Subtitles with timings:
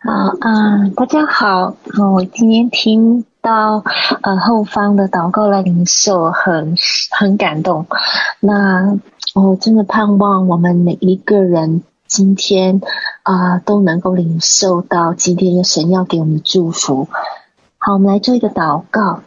[0.00, 1.74] 好，嗯，大家好，
[2.14, 3.82] 我今天听到
[4.22, 6.76] 呃后方的祷告来领受，很
[7.10, 7.84] 很感动。
[8.38, 8.96] 那
[9.34, 12.80] 我真的盼望我们每一个人今天
[13.24, 17.08] 啊、都能够领受到今天的神要给我们的祝福。
[17.78, 19.22] 好，我们来做一个祷告。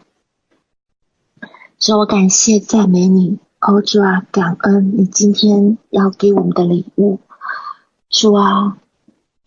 [1.79, 7.19] 主，我感谢赞美你，哦主啊，感恩你今天要给我们的礼物。
[8.09, 8.77] 主啊，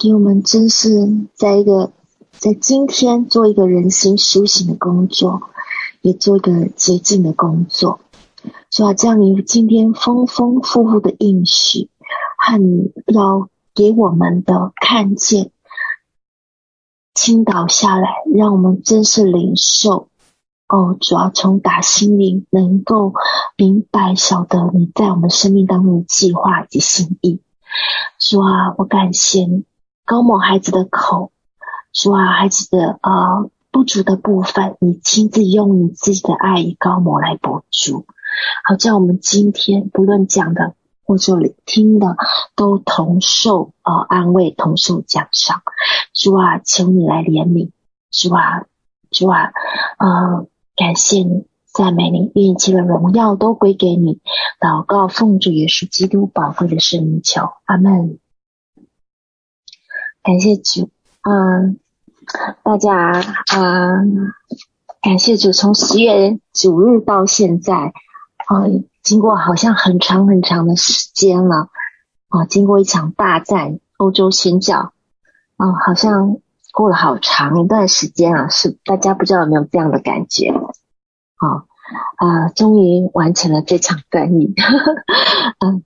[0.04, 0.90] 给我们真是
[1.32, 1.90] 在一个
[2.30, 5.40] 在今天做一个人心苏醒的工作，
[6.02, 8.00] 也做一个洁净的工作。
[8.70, 11.88] 主啊，这样你今天丰丰富富的应许
[12.36, 15.52] 和你要给我们的看见，
[17.14, 20.10] 倾倒下来，让我们真是领受。
[20.68, 23.14] 哦，主要从打心里能够
[23.56, 27.40] 明白晓得你在我们生命当中的计划以及心意。
[28.18, 29.64] 主啊，我感谢你，
[30.04, 31.32] 高抹孩子的口。
[31.92, 38.04] 主啊，孩子的啊、呃、不足的部分，你亲自用你自己的爱与膏抹来补足。
[38.64, 42.16] 好，叫我们今天不论讲的或者听的，
[42.56, 45.62] 都同受啊、呃、安慰，同受奖赏。
[46.12, 47.70] 主啊，求你来怜悯。
[48.10, 48.64] 主啊，
[49.10, 49.52] 主啊，
[49.98, 51.46] 呃，感谢你。
[51.72, 54.20] 赞美你，愿一切的荣耀都归给你。
[54.60, 58.20] 祷告奉主耶稣基督宝贵的圣名求，阿门。
[60.24, 60.88] 感谢主，
[61.22, 61.78] 嗯，
[62.62, 62.96] 大家
[63.52, 64.32] 啊、嗯，
[65.02, 67.92] 感谢主，从十月九日到现在，
[68.46, 71.68] 啊、嗯，经过好像很长很长的时间了，
[72.28, 74.94] 啊，经过一场大战，欧洲宣教，
[75.58, 76.38] 啊、嗯，好像
[76.72, 80.48] 过了好长一段时间啊，是大家不知道有没有这样的感觉？
[81.36, 81.64] 啊
[82.16, 82.48] 啊！
[82.48, 84.54] 终于完成了这场战役。
[85.60, 85.84] 嗯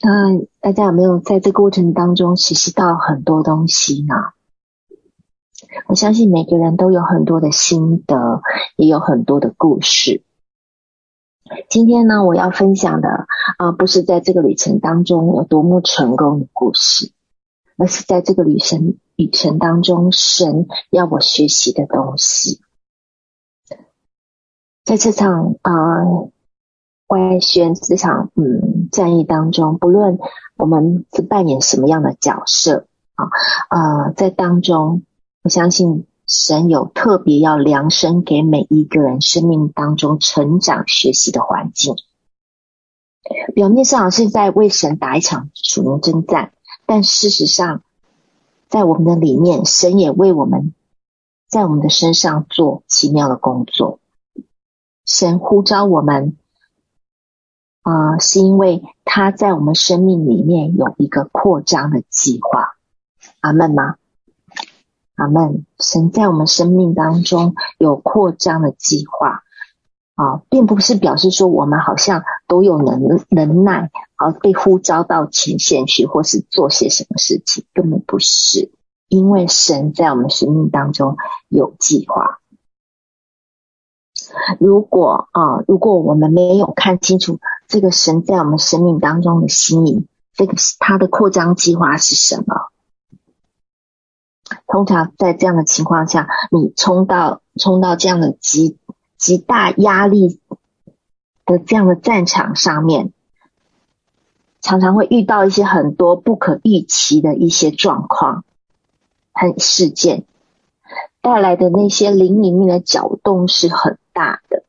[0.00, 4.14] 那，大家有没有在这过程当中学习到很多东西呢？
[5.88, 8.42] 我相信每个人都有很多的心得，
[8.76, 10.22] 也有很多的故事。
[11.68, 17.12] 今天呢，我要分享的啊，不是在这个旅程当中有多么成功的故事，
[17.76, 22.60] 而是在这个旅程旅程当中，神要我学习的东西。
[24.84, 26.30] 在这场呃
[27.08, 30.18] 外宣这场嗯战役当中，不论
[30.56, 33.26] 我们是扮演什么样的角色啊
[33.70, 35.02] 呃，在当中，
[35.42, 41.96] 我相信神有特别要量身给每一个人生命当中成长学习的环境。
[43.54, 46.52] 表面上是在为神打一场属灵征战，
[46.86, 47.82] 但事实上，
[48.68, 50.72] 在我们的里面，神也为我们
[51.48, 53.98] 在我们的身上做奇妙的工作。
[55.04, 56.36] 神呼召我们，
[57.88, 62.76] 啊、是因为他在我们生命里面有一个扩张的计划。
[63.40, 63.96] 阿门吗？
[65.14, 65.64] 阿门。
[65.80, 69.42] 神在我们生命当中有扩张的计划，
[70.16, 73.00] 啊、并不是表示说我们好像都有能
[73.30, 78.70] 能耐，而，被呼召到前线去，或是做些什么事情，根本不是。
[79.08, 81.16] 因为神在我们生命当中
[81.48, 82.40] 有计划。
[84.60, 87.38] 如果啊，如果我们没有看清楚
[87.68, 92.70] 这个神在我们生命当中的心意，这个他的扩张计划是什么？
[94.66, 98.78] 通常在这样的情况下，你冲到冲到这样的极
[99.18, 100.40] 极大压力
[101.44, 103.12] 的这样的战场上面，
[104.62, 108.44] 常常会遇到一些很多不可预期的一些状况
[109.34, 110.24] 和事件，
[111.20, 114.64] 带来的那些灵里面的搅动是很大的，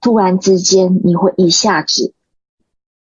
[0.00, 2.14] 突然之间你会一下子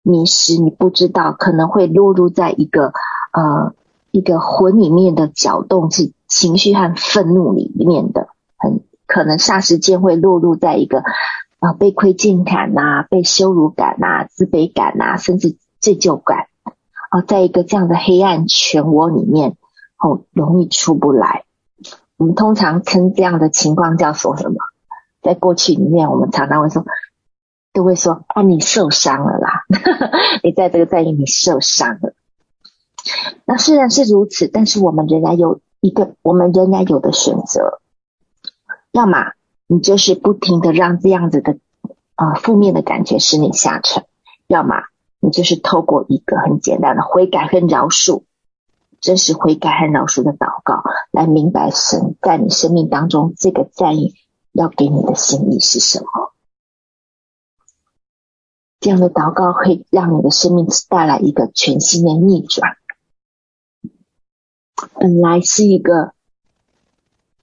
[0.04, 2.94] 迷失，你不知道可能会落入在一个
[3.32, 3.74] 呃
[4.12, 11.04] 一个魂里面的搅动，是情绪和愤怒里面的，很可能霎时间会落入在一个
[11.60, 16.48] 啊、被亏欠感呐、啊、被羞辱感呐、啊、自卑感呐、啊，甚至罪疚感
[17.10, 19.58] 啊、在一个这样的黑暗漩涡里面，
[19.98, 21.46] 哦，容易出不来。
[22.18, 24.56] 我们通常称这样的情况叫做什么？
[25.28, 26.86] 在过去里面，我们常常会说，
[27.74, 29.66] 都会说：“啊，你受伤了啦！
[30.42, 32.14] 你在这个战役你受伤了。”
[33.44, 37.82] 那虽然是如此，但是我们仍然有一个，我们仍然有的选择。
[38.94, 39.34] 要么
[39.68, 41.58] 你就是不停的让这样子的
[42.16, 44.04] 啊、负面的感觉使你下沉；
[44.48, 44.76] 要么
[45.20, 48.24] 你就是透过一个很简单的悔改和饶恕，
[49.02, 54.16] 真实悔改和饶恕的祷告，来明白神在你生命当中这个战役。
[54.58, 56.34] 要给你的心意是什么？
[58.80, 62.78] 这样的祷告会让你的生命带来一个全新的逆转。
[65.00, 66.14] 本来是一个，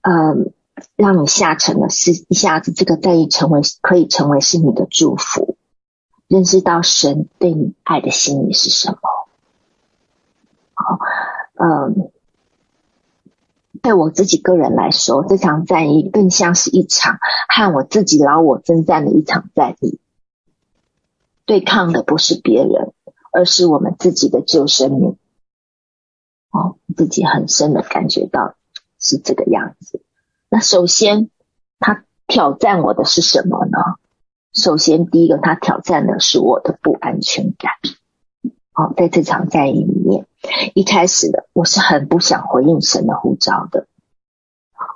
[0.01, 0.53] 嗯，
[0.95, 5.57] 让你下沉的，是一下子这个在意成为可以成为是你的祝福，
[6.27, 8.99] 认识到神对你爱的心意是什么。
[10.73, 10.99] 好，
[11.55, 12.11] 嗯，
[13.85, 19.99] 对我自己个人来说，这场战役更像是一场和我自己老我征战的一场战役。
[21.45, 22.93] 对抗的不是别人，
[23.31, 25.17] 而是我们自己的旧生命。
[26.49, 28.55] 哦，自己很深的感觉到
[28.99, 30.01] 是这个样子。
[30.49, 31.29] 那首先，
[31.77, 33.77] 他挑战我的是什么呢？
[34.51, 37.73] 首先，第一个，他挑战的是我的不安全感。
[38.75, 40.25] 哦，在这场战役里面，
[40.73, 43.87] 一开始的我是很不想回应神的呼召的。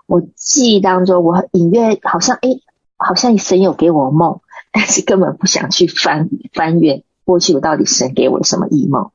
[0.05, 2.61] 我记忆当中，我隐约好像，诶，
[2.97, 4.41] 好像神有给我梦，
[4.73, 9.11] 但是根本不想去翻翻阅过去，我到底神给我什么异梦？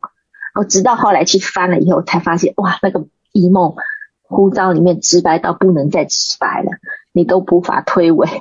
[0.55, 3.75] 我直到后来去翻了以后，才发现，哇，那个异梦
[4.23, 6.71] 呼召里面直白到不能再直白了，
[7.13, 8.41] 你都无法推诿，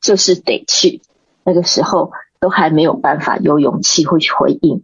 [0.00, 1.02] 就是得去。
[1.44, 4.82] 那个时候都还没有办法有勇气会去回应。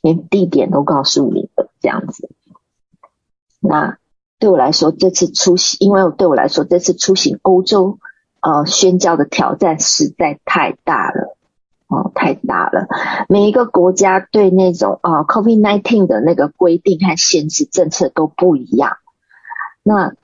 [0.00, 2.30] 连地点都告诉你的这样子，
[3.60, 3.98] 那
[4.38, 7.98] 对我来说，这次出行，因为对我来说，这次出行欧洲，
[8.40, 11.36] 呃，宣教的挑战实在太大了，
[11.86, 12.86] 哦、太大了。
[13.28, 18.96] 每一个国家对那种啊、呃、COVID-19 的那个规定和限制政策都不一样，
[19.82, 20.14] 那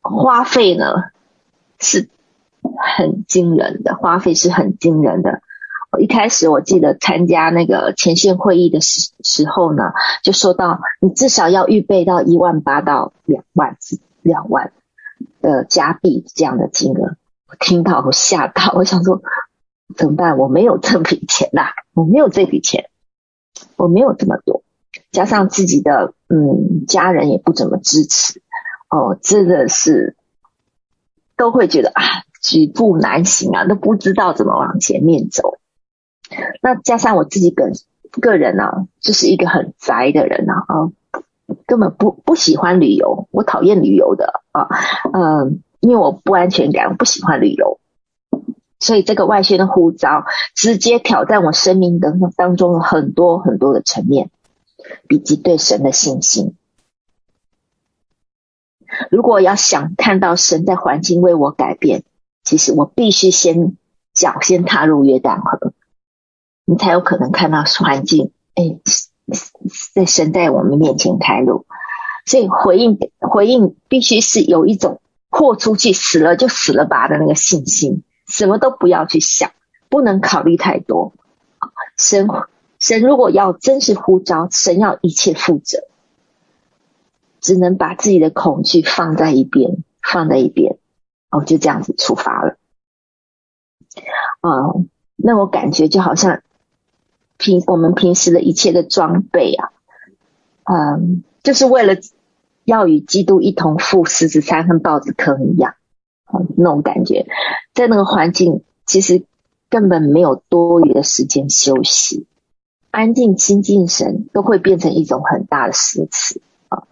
[0.00, 0.94] 花费呢
[1.80, 2.08] 是
[2.96, 5.42] 很惊人的，花费是很惊人的。
[5.98, 9.92] 一开始我记得参加那个前线会议的时时候呢，
[10.22, 13.76] 就说到你至少要预备到一万八到两万
[14.22, 14.72] 两万
[15.40, 17.16] 的加币这样的金额。
[17.48, 19.22] 我听到我吓到，我想说
[19.96, 20.36] 怎么办？
[20.36, 21.62] 我没有这笔钱呐、
[21.94, 22.90] 我没有这笔钱，
[23.76, 24.62] 我没有这么多，
[25.10, 28.42] 加上自己的嗯家人也不怎么支持，
[28.90, 30.16] 哦，真的是
[31.36, 32.02] 都会觉得啊
[32.42, 35.58] 举步难行啊，都不知道怎么往前面走。
[36.62, 37.70] 那加上我自己个
[38.20, 40.74] 个人呢、啊，就是一个很宅的人啊，啊，
[41.66, 44.68] 根本不不喜欢旅游，我讨厌旅游的啊，
[45.12, 47.80] 嗯，因为我不安全感，我不喜欢旅游，
[48.78, 54.30] 所以这个外宣的呼召直接挑战我生命当当中很多很多的层面，
[55.08, 56.54] 以及对神的信心。
[59.10, 62.04] 如果要想看到神在环境为我改变，
[62.42, 63.76] 其实我必须先
[64.14, 65.72] 脚先踏入约旦河。
[66.70, 68.78] 你才有可能看到环境，哎，
[69.94, 71.64] 在神在我们面前开路，
[72.26, 75.00] 所以回应回应必须是有一种
[75.30, 79.52] 豁出去死了就死了吧的那个信心，什么都不要去想，
[79.88, 81.14] 不能考虑太多。
[81.96, 82.28] 神
[82.78, 85.84] 神如果要真是呼召，神要一切负责，
[87.40, 90.76] 只能把自己的恐惧放在一边，放在一边，
[91.30, 92.58] 哦，就这样子出发了。
[94.42, 96.42] 啊、嗯，那我感觉就好像。
[97.38, 99.70] 平我们平时的一切的装备啊，
[100.64, 101.94] 嗯，就是为了
[102.64, 105.76] 要与基督一同赴狮子山和豹子坑一样，
[106.32, 107.26] 嗯，那种感觉，
[107.72, 109.22] 在那个环境其实
[109.70, 112.26] 根本没有多余的时间休息，
[112.90, 116.82] 安静亲近神都会变成一种很大的诗词啊，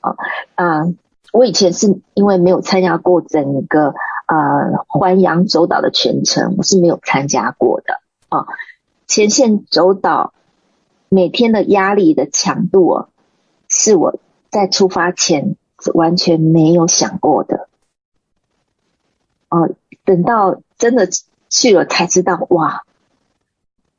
[0.00, 0.16] 啊
[0.54, 0.82] 啊！
[1.32, 3.94] 我以前是因为没有参加过整个
[4.26, 8.46] 呃环洋走岛的全程，我是没有参加过的啊。
[9.12, 10.32] 前线走岛
[11.10, 13.08] 每天的压力的强度啊，
[13.68, 14.18] 是我
[14.50, 15.56] 在出发前
[15.92, 17.68] 完全没有想过的。
[19.50, 19.68] 哦，
[20.06, 21.10] 等到真的
[21.50, 22.84] 去了才知道，哇！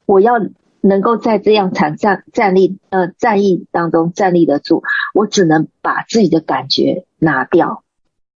[0.07, 0.33] 我要
[0.81, 4.81] 能够在这样场战战力呃战役当中站立得住，
[5.13, 7.83] 我只能把自己的感觉拿掉，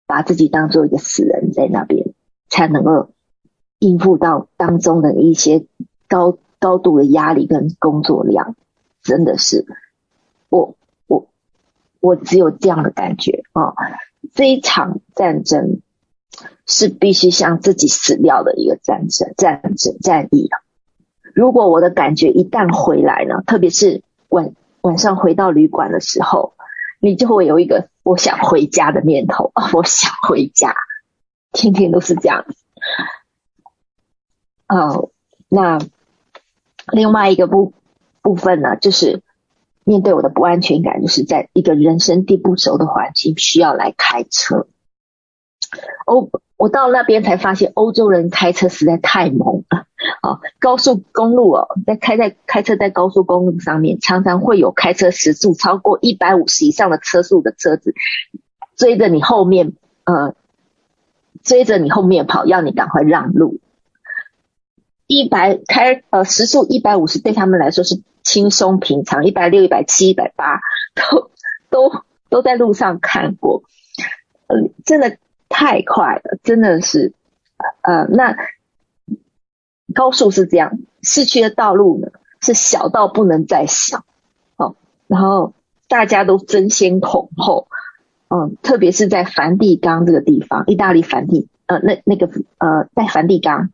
[0.09, 2.12] 把自己当做一个死人在那边，
[2.49, 3.11] 才能够
[3.78, 5.66] 应付到当中的一些
[6.09, 6.37] 高。
[6.64, 8.56] 高度的压力跟工作量，
[9.02, 9.66] 真的是
[10.49, 11.26] 我我
[12.00, 13.75] 我只有这样的感觉啊、
[14.33, 15.83] 这一场战争
[16.66, 20.56] 是必须向自己死掉的一个战争战争战役啊！
[21.35, 26.54] 如果我的感觉一旦回来呢，特别是晚晚上回到旅馆的时候，
[26.99, 29.71] 你就会有一个我想回家的念头啊！
[29.75, 30.75] 我想回家，
[31.52, 32.56] 天天都是这样子。
[34.66, 35.11] 哦，
[35.50, 35.78] 那。
[36.93, 37.73] 另外一个部
[38.23, 39.23] 部分呢，就是
[39.85, 44.67] 面对我的不安全感，就是在一个人生地不熟的环境，需要来开车。
[46.07, 49.87] 欧，我到那边才发现，欧洲人开车实在太猛了。
[50.21, 57.95] 啊，高速公路哦，在开在开车在高速公路上面，常常会有开车时速超过一百五十以上的车速的车子
[58.76, 59.73] 追着你后面，
[60.05, 60.35] 呃，
[61.43, 63.59] 追着你后面跑，要你赶快让路。
[65.07, 70.61] 一百开呃时速一百五十对他们来说是轻松平常，一百六、一百七、一百八
[70.95, 71.31] 都
[71.69, 73.63] 都都在路上看过，
[74.47, 75.19] 嗯、呃，真的
[75.49, 77.13] 太快了，真的是，
[77.83, 78.35] 呃，那
[79.95, 82.09] 高速是这样，市区的道路呢
[82.41, 84.07] 是小到不能再小，
[84.57, 84.75] 哦，
[85.07, 85.53] 然后
[85.87, 87.69] 大家都争先恐后，
[88.29, 93.69] 嗯，特别是在梵蒂冈这个地方，意大利梵蒂，呃，那那个呃，在梵蒂冈。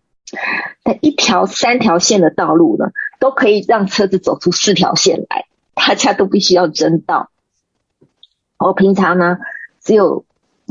[0.83, 7.31] 但一条三条线的道路呢，都可以让车子走出四条线来，大家都必须要争道。
[8.59, 9.39] 我平常呢，
[9.81, 10.25] 只有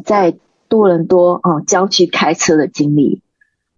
[0.06, 0.36] 在
[0.68, 3.22] 多伦多哦郊区开车的经历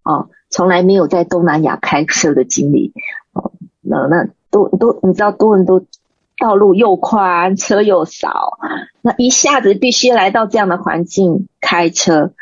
[0.04, 2.94] 哦，从来没有在东南亚开车的经历
[3.34, 3.52] 哦。
[3.82, 5.84] 那那多多，你知道多伦多
[6.38, 8.58] 道路又宽，车又少，
[9.02, 12.34] 那一下子必须来到这样的环境开车，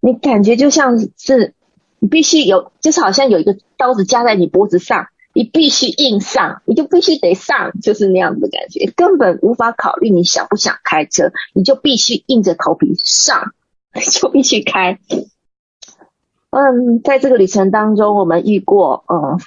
[0.00, 1.54] 你感觉就像是。
[2.04, 13.54] 你必须有，就是好像有一个刀子架在你脖子上，你必须硬上，你就必须得上，就是那样子的感觉，根本无法考虑你想不想开车，你就必须硬着头皮上，
[14.12, 14.98] 就必须开。
[16.50, 19.40] 嗯，在这个旅程当中，我们遇过，嗯，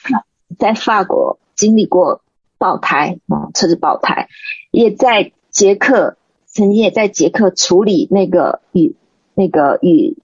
[0.57, 2.21] 在法国经历过
[2.57, 4.29] 爆胎，嗯，车子爆胎，
[4.71, 8.95] 也在捷克，曾经也在捷克处理那个与
[9.35, 10.17] 那个与。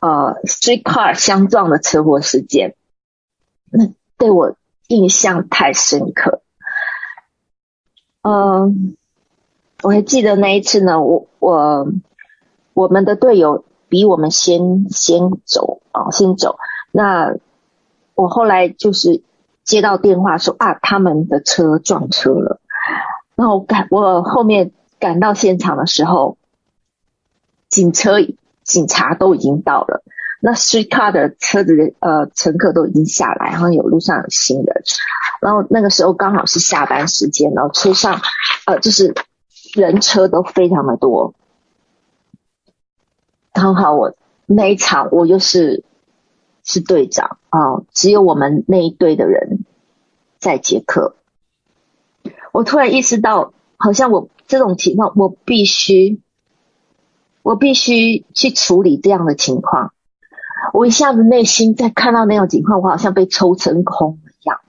[0.00, 2.76] 呃，streetcar 相撞的车祸事件，
[3.68, 4.54] 那对我
[4.86, 6.42] 印象太深刻。
[8.22, 8.96] 嗯、
[9.82, 11.88] 我还记得那一次呢，我我
[12.74, 16.58] 我们的队友比我们先先走啊，先走。
[16.92, 17.34] 那
[18.14, 19.22] 我后来就是
[19.64, 22.60] 接到电话说啊，他们的车撞车了。
[23.34, 26.38] 然后赶我后面赶到现场的时候，
[27.68, 28.14] 警车。
[28.68, 30.04] 警察都已经到了，
[30.42, 34.82] 那 streetcar 的车子的呃乘客都已经下来，然后有路上有行人，
[35.40, 38.20] 然后那个时候刚好是下班时间，然后车上
[38.66, 39.14] 呃就是
[39.74, 41.34] 人车都非常的多，
[43.54, 45.82] 刚好我那一场我又是
[46.62, 49.64] 是队长啊、只有我们那一队的人
[50.38, 51.16] 在接客，
[52.52, 56.20] 我突然意识到，好像我这种情况我必须。
[57.48, 59.94] 我必须去处理这样的情况，
[60.74, 64.60] 我一下子内心在看到那种情况，我好像被抽成空一样，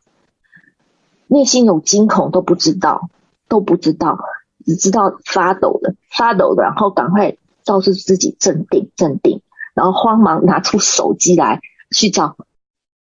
[1.27, 3.09] 内心有惊恐都不知道，
[3.49, 4.17] 都不知道，
[4.65, 9.41] 只知道发抖的，发抖的，然后赶快告诉自己镇定，镇定，
[9.73, 11.59] 然后慌忙拿出手机来
[11.93, 12.37] 去找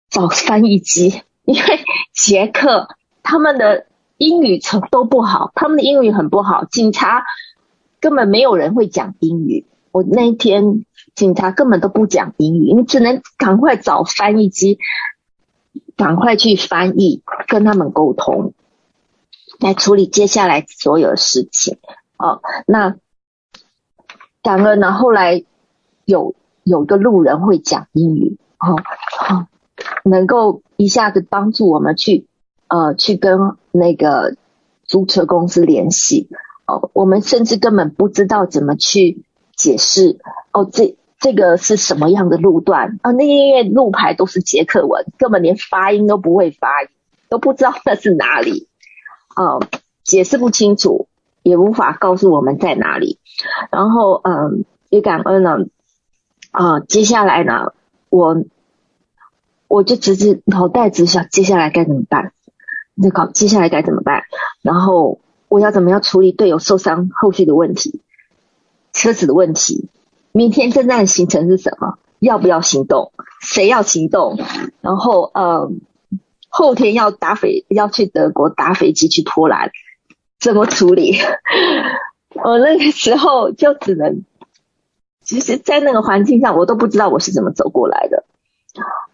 [0.09, 1.79] 找翻译机，因为
[2.13, 2.89] 捷克
[3.23, 3.85] 他们的
[4.17, 7.23] 英语成都不好，他们的英语很不好，警察。
[7.99, 9.65] 根本没有人会讲英语。
[9.91, 14.77] 我那一天警察根本都不讲英语，你只能赶快找翻译机，
[15.97, 18.53] 赶快去翻译，跟他们沟通，
[19.59, 21.79] 来处理接下来所有的事情。
[22.17, 22.97] 哦，那
[24.43, 25.43] 感恩呢，后来
[26.05, 28.75] 有有个路人会讲英语，哦，
[29.27, 29.47] 哦，
[30.03, 32.27] 能够一下子帮助我们去
[32.67, 33.39] 呃去跟
[33.71, 34.35] 那个
[34.83, 36.29] 租车公司联系。
[36.69, 40.19] 哦我们甚至根本不知道怎么去解释
[40.53, 43.11] 哦，这这个是什么样的路段啊？
[43.11, 46.89] 那因为路牌都是捷克文，根本连发音都不会发音，
[47.27, 48.69] 都不知道那是哪里，
[49.35, 49.61] 哦，
[50.03, 51.09] 解释不清楚，
[51.43, 53.19] 也无法告诉我们在哪里。
[53.69, 55.57] 然后，嗯，也感恩呢，
[56.51, 57.73] 啊，接下来呢，
[58.09, 58.45] 我
[59.67, 62.31] 我就只是脑袋只想接下来该怎么办？
[62.95, 64.21] 那搞接下来该怎么办？
[64.61, 65.19] 然后。
[65.49, 68.01] 我要怎么样处理队友受伤后续的问题？
[68.93, 69.89] 车子的问题？
[70.31, 71.97] 明天征战行程是什么？
[72.19, 73.11] 要不要行动？
[73.41, 74.37] 谁要行动？
[74.81, 75.71] 然后呃，
[76.49, 79.71] 后天要打飞要去德国打飞机去波兰，
[80.39, 81.17] 怎么处理？
[82.43, 84.23] 我那个时候就只能，
[85.23, 88.23] 其实，在那个环境下，我都不知道我是怎么走过来的。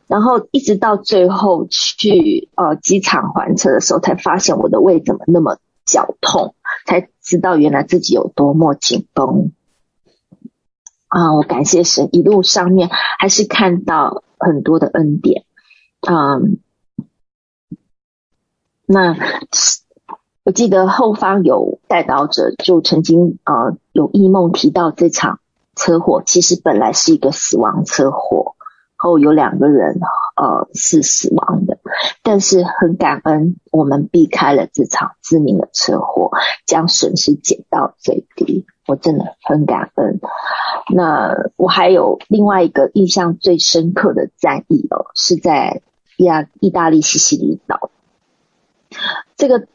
[0.08, 5.58] 然后一直到最后去呃机场还车的时候，才发现我的胃怎么那么。
[5.86, 9.52] 绞痛，才知道原来自己有多么紧绷
[11.08, 11.34] 啊！
[11.36, 12.90] 我感谢神，一路上面
[13.20, 15.46] 还是看到很多的恩典。
[16.02, 16.58] 嗯，
[18.86, 19.16] 那
[20.44, 25.40] 我记得后方有代祷者就曾经啊、呃、有异梦提到这场
[25.76, 28.55] 车祸，其实本来是一个死亡车祸。
[29.06, 30.00] 后有两个人
[30.36, 31.78] 呃是死亡的，
[32.24, 36.32] 但是很感恩我们避开了这场致命的车祸，
[36.66, 38.66] 将损失减到最低。
[38.88, 40.20] 我真的很感恩。
[40.94, 45.82] 那我还有另外一个印象最深刻的战役哦，是在
[46.18, 47.92] 亚意大利西西里岛。
[49.38, 49.68] 这个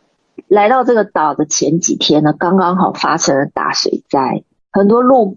[0.48, 5.36] 来到这个岛的前几天呢，刚刚好发生了大水灾，很多路。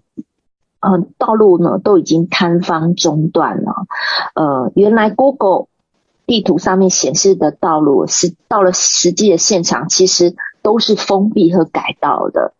[0.84, 3.86] 嗯，道路呢都已经坍方中断了。
[4.34, 5.68] 呃，原来 Google
[6.26, 12.52] 地图上面显示的道路是到了实际的现场，其实都是封闭和改道的，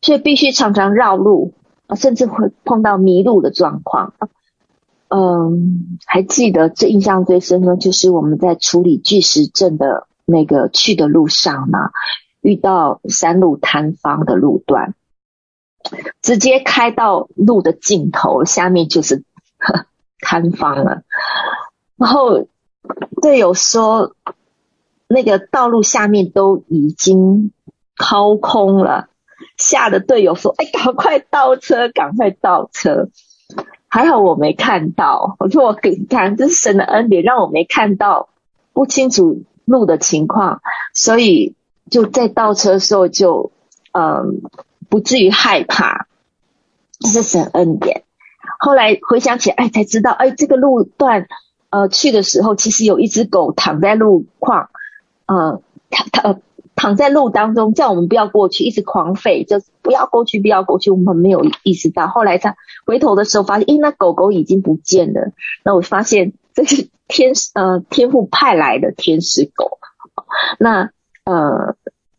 [0.00, 1.52] 所以必须常常绕路，
[1.94, 4.14] 甚至会碰到迷路的状况。
[5.08, 11.78] 嗯，还记得最印象最深呢，就是我们在处理巨石阵的那个去的路上呢，
[12.40, 14.94] 遇到山路坍方的路段。
[16.22, 19.24] 直接开到路的尽头，下面就是
[20.20, 21.02] 坍方了。
[21.96, 22.46] 然后
[23.22, 24.14] 队友说，
[25.08, 27.52] 那个道路下面都已经
[27.96, 29.08] 掏空了，
[29.56, 33.08] 吓得队友说：“哎，赶快倒车，赶快倒车！”
[33.88, 38.28] 还好我没看到，我说我给你看，这是神的恩典，让我没看到
[38.72, 40.60] 不清楚路的情况，
[40.92, 41.54] 所以
[41.90, 43.52] 就在倒车的时候就
[43.92, 44.42] 嗯。
[44.88, 46.06] 不至于害怕，
[47.00, 48.04] 这是神恩典。
[48.58, 51.26] 后来回想起来，哎，才知道，哎，这个路段，
[51.70, 54.70] 呃，去的时候其实有一只狗躺在路况，
[55.26, 56.40] 呃，躺躺
[56.74, 60.90] 躺在路当中，叫我们不要过去，一直狂吠，就不要过去，不要过去。
[60.90, 65.32] 我们没有意识到，后来他回头的时候发现，哎，那狗狗已经不见了。
[65.64, 69.78] 那我发现这是天使，呃，天父派来的天使狗。
[70.58, 70.90] 那，
[71.24, 71.76] 呃。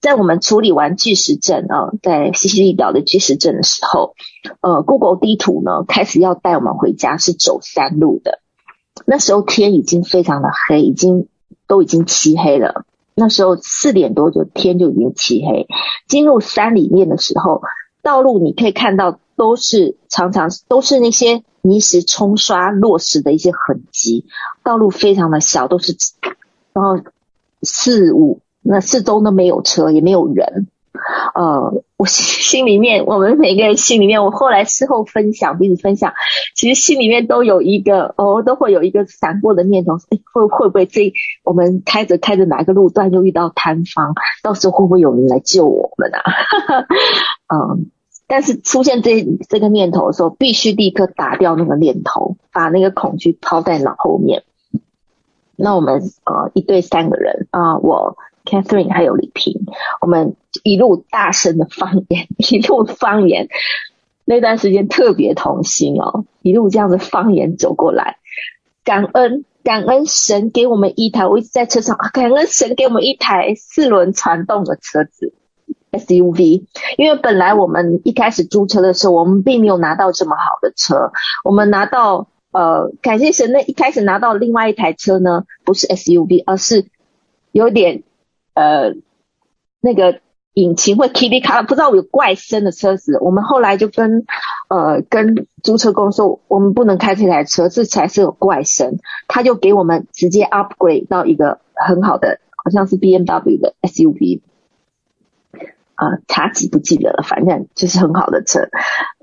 [0.08, 4.16] 在我们处理完巨石阵啊，在西西里岛的巨石阵的时候，
[4.62, 8.40] 呃，Google 地图呢开始要带我们回家，是走山路的。
[9.06, 11.28] 那时候天已经非常的黑，已经
[11.68, 12.86] 都已经漆黑了。
[13.16, 15.68] 那时候四点多就天就已经漆黑。
[16.08, 17.62] 进入山里面的时候，
[18.02, 24.24] 道路你可以看到都是常常都是那些泥石冲刷落石的一些痕迹。
[24.64, 25.98] 道路非常的小，都是
[26.72, 26.98] 然后
[27.62, 28.40] 四五。
[28.68, 30.68] 那四周都没有车，也没有人。
[31.36, 36.14] 呃，我心里面，我们每个人心里面，我后来事后分享，彼此分享，
[36.56, 46.22] 其实心里面都有一个，哦，都会有一个闪过的念头，哎，会会不会这我们开着开着哪个路段又遇到坍方，到时候会不会有人来救我们啊？
[47.54, 47.92] 嗯，
[48.26, 54.44] 但是出现这这个念头的时候，必须立刻打掉那个念头，把那个恐惧抛在脑后面。
[55.56, 58.18] 那我们呃一对三个人啊、呃，我。
[58.48, 59.66] Catherine 还有李平，
[60.00, 63.50] 我们一路大声的方言，一路方言，
[64.24, 68.18] 那段时间特别同心哦，一路这样子方言走过来，
[68.86, 75.34] 感恩感恩神给我们一台，我一直在车上，感恩神给我们一台四轮传动的车子
[75.92, 76.64] SUV，
[76.98, 81.12] 因为本来我们一开始租车的时候，我们并没有拿到这么好的车，
[81.44, 86.86] 我们拿到呃，感谢神，那一开始拿到另外一台车呢，不是 SUV，而是
[87.52, 88.04] 有点。
[88.58, 88.96] 呃，
[89.82, 90.20] 那个
[90.54, 94.26] 引擎会噼里卡啦，不知道有怪声的车子，我们后来就跟
[94.68, 98.98] 呃跟租车公司说，我们不能开这台车，这才是有怪声。
[99.28, 104.42] 他就给我们直接 upgrade 到一个很好的，好像是 BMW 的 SUV，
[105.94, 108.62] 啊、呃，差几不记得了，反正就是很好的车，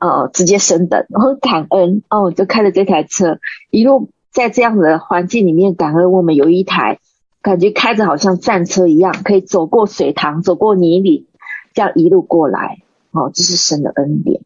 [0.01, 7.01] 呃，直接升等，我很感恩哦，就开了这台车，一路在这样的环境里面感恩，我们有一台。
[7.45, 11.27] 感觉开着好像战车一样，可以走过水塘，走过泥泞，
[11.75, 12.79] 这样一路过来，
[13.11, 14.41] 哦，这是神的恩典。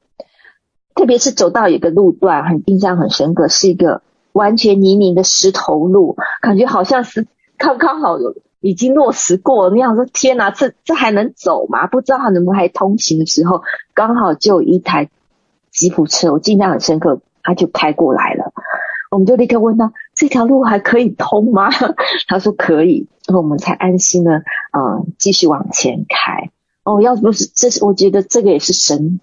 [0.96, 9.94] 特别是走到一个路段，很印象很深刻，是一个完全泥泞的石头路，感觉好像是刚刚好有已经落石过那样。
[9.94, 11.86] 说天哪，这这还能走吗？
[11.86, 13.62] 不知道它能不能还通行的时候，
[13.94, 15.08] 刚好就有一台
[15.70, 18.47] 吉普车，我印象很深刻，他就开过来了。
[19.10, 21.70] 我们就立刻问他，这条路还可以通吗？
[22.28, 24.42] 他说可以，然后我们才安心的，
[24.72, 26.50] 嗯，继续往前开。
[26.84, 29.20] 哦，要不是这是，我觉得这个也是神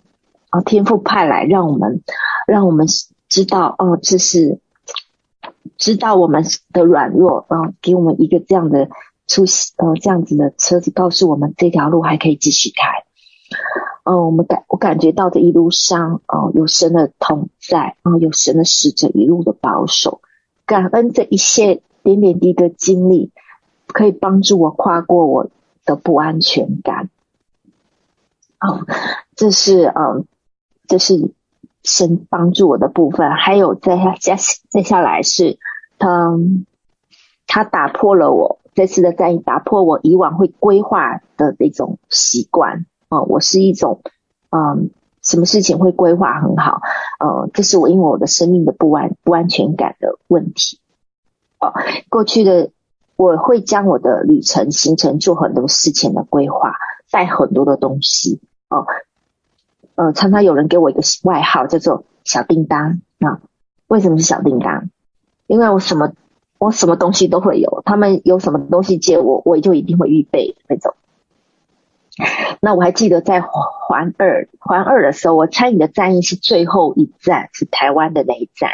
[0.50, 2.02] 啊，天父派来让我们，
[2.48, 2.88] 让我们
[3.30, 4.60] 知道，哦，这是
[5.78, 6.44] 知道我们
[6.74, 8.90] 的软弱，啊，给我们一个这样的
[9.28, 9.46] 出，
[9.78, 13.05] 呃，这样子的车子，告诉我们这条路还可以继续开。
[14.04, 20.22] 嗯，我们感我感觉到这一路上，哦，有神的同在，啊，有神的使者一路的保守，
[20.66, 23.32] 感恩这一切点点滴滴的经历，
[23.88, 25.50] 可以帮助我跨过我
[25.86, 27.10] 的不安全感。
[28.60, 28.82] 啊，
[29.36, 30.26] 这是嗯，
[30.88, 31.32] 这是
[31.84, 33.32] 神帮助我的部分。
[33.32, 34.36] 还有再下接
[34.70, 35.58] 接下来是
[35.98, 36.68] 嗯，
[37.48, 42.86] 他打破了我这次的战役，打破我以往会规划的那种习惯。
[43.24, 44.02] 我是一种，
[44.50, 44.90] 嗯，
[45.22, 46.82] 什么事情会规划很好。
[47.24, 50.80] 嗯，这是我因为我的生命的不安不安全感的问题。
[51.60, 51.74] 哦，
[52.10, 52.72] 过去的
[53.16, 56.76] 我会将我的旅程行程做很多事情的规划，
[57.12, 58.42] 带很多的东西。
[58.70, 58.86] 哦，
[59.96, 63.42] 呃，常常有人给我一个外号叫做小叮当啊。
[63.88, 64.90] 为什么是小叮当？
[65.48, 66.12] 因为我什么
[66.58, 70.96] 我什么东西都会有，他们有什么东西借我，我就一定会预备那种。
[72.62, 78.72] 那我还记得在环二环二的时候，我参与的战役是最后一站，是台湾的那一站，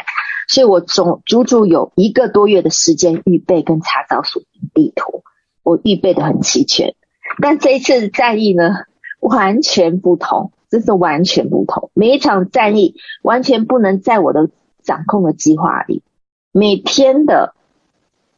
[0.48, 5.24] 所以我总足足有一个多月的时间预备跟查找属地图，
[5.64, 6.94] 我预备的很齐全。
[7.40, 8.84] 但这一次的战役呢，
[9.20, 11.90] 完全不同，真是完全不同。
[11.94, 14.50] 每一场战役完全不能在我的
[14.84, 16.04] 掌控的计划里，
[16.52, 17.54] 每天的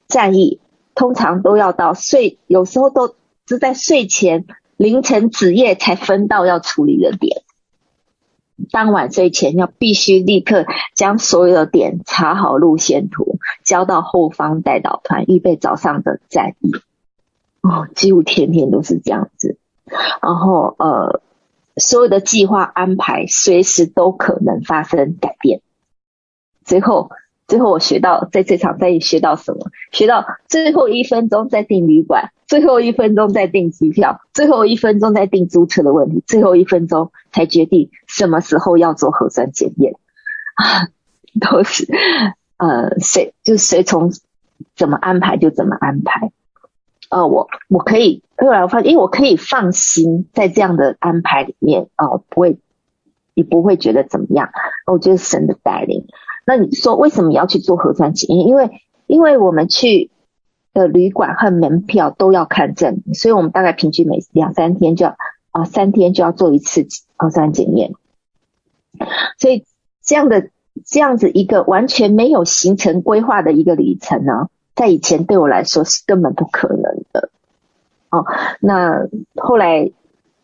[0.08, 0.60] 战役
[0.94, 3.14] 通常都要到睡，有时候都
[3.46, 4.46] 是在睡前。
[4.76, 7.42] 凌晨子夜才分到要处理的点，
[8.70, 16.72] 当晚睡前要必须立刻将所有的点查好路线图，交到后方带导团，预备早上的战役。
[17.60, 19.58] 哦，几乎天天都是这样子。
[20.22, 21.20] 然后呃，
[21.76, 25.60] 所有的计划安排随时都可能发生改变。
[26.64, 27.10] 最后。
[27.46, 29.70] 最后我学到，在这场战役学到什么？
[29.92, 39.94] 学到最后一分钟再订旅馆，最后一分钟再订机票，最后一分钟再订租车的问题，最后一分钟才决定什么时候要做核酸检验
[40.54, 40.86] 啊，
[41.40, 41.84] 都是
[42.56, 44.12] 呃随就随从
[44.76, 46.30] 怎么安排就怎么安排。
[47.10, 52.58] 呃，我我可以后来我发现，因为我可以放心在这样的安排里面哦，不会
[53.34, 54.50] 也不会觉得怎么样。
[54.86, 56.06] 我觉得神的带领。
[56.46, 58.46] 那你说为什么要去做核酸检验？
[58.46, 58.70] 因为
[59.08, 60.12] 因为我们去
[60.74, 65.16] 的旅馆和门票都要看证，所以我们大概平均每两三天就要
[65.52, 67.92] 啊三天就要做一次核酸检验。
[69.38, 69.64] 所以
[70.02, 70.50] 这样的
[70.84, 77.30] 这样子一个完全没有行程规划的一个旅程呢，在以前对我来说是根本不可能的。
[78.10, 78.26] 哦，
[78.60, 79.92] 那后来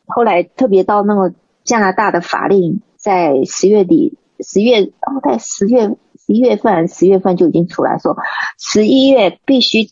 [0.07, 4.17] 后来特别到那个加拿大的法令在十月底。
[4.43, 8.17] 十月，大概十月十一月份，十月份就已经出来说，
[8.59, 9.91] 十一月必须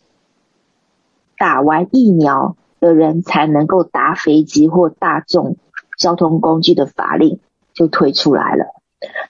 [1.39, 5.57] 打完疫苗的人才能够搭飞机或大众
[5.97, 7.39] 交通工具的法令
[7.73, 8.65] 就推出来了。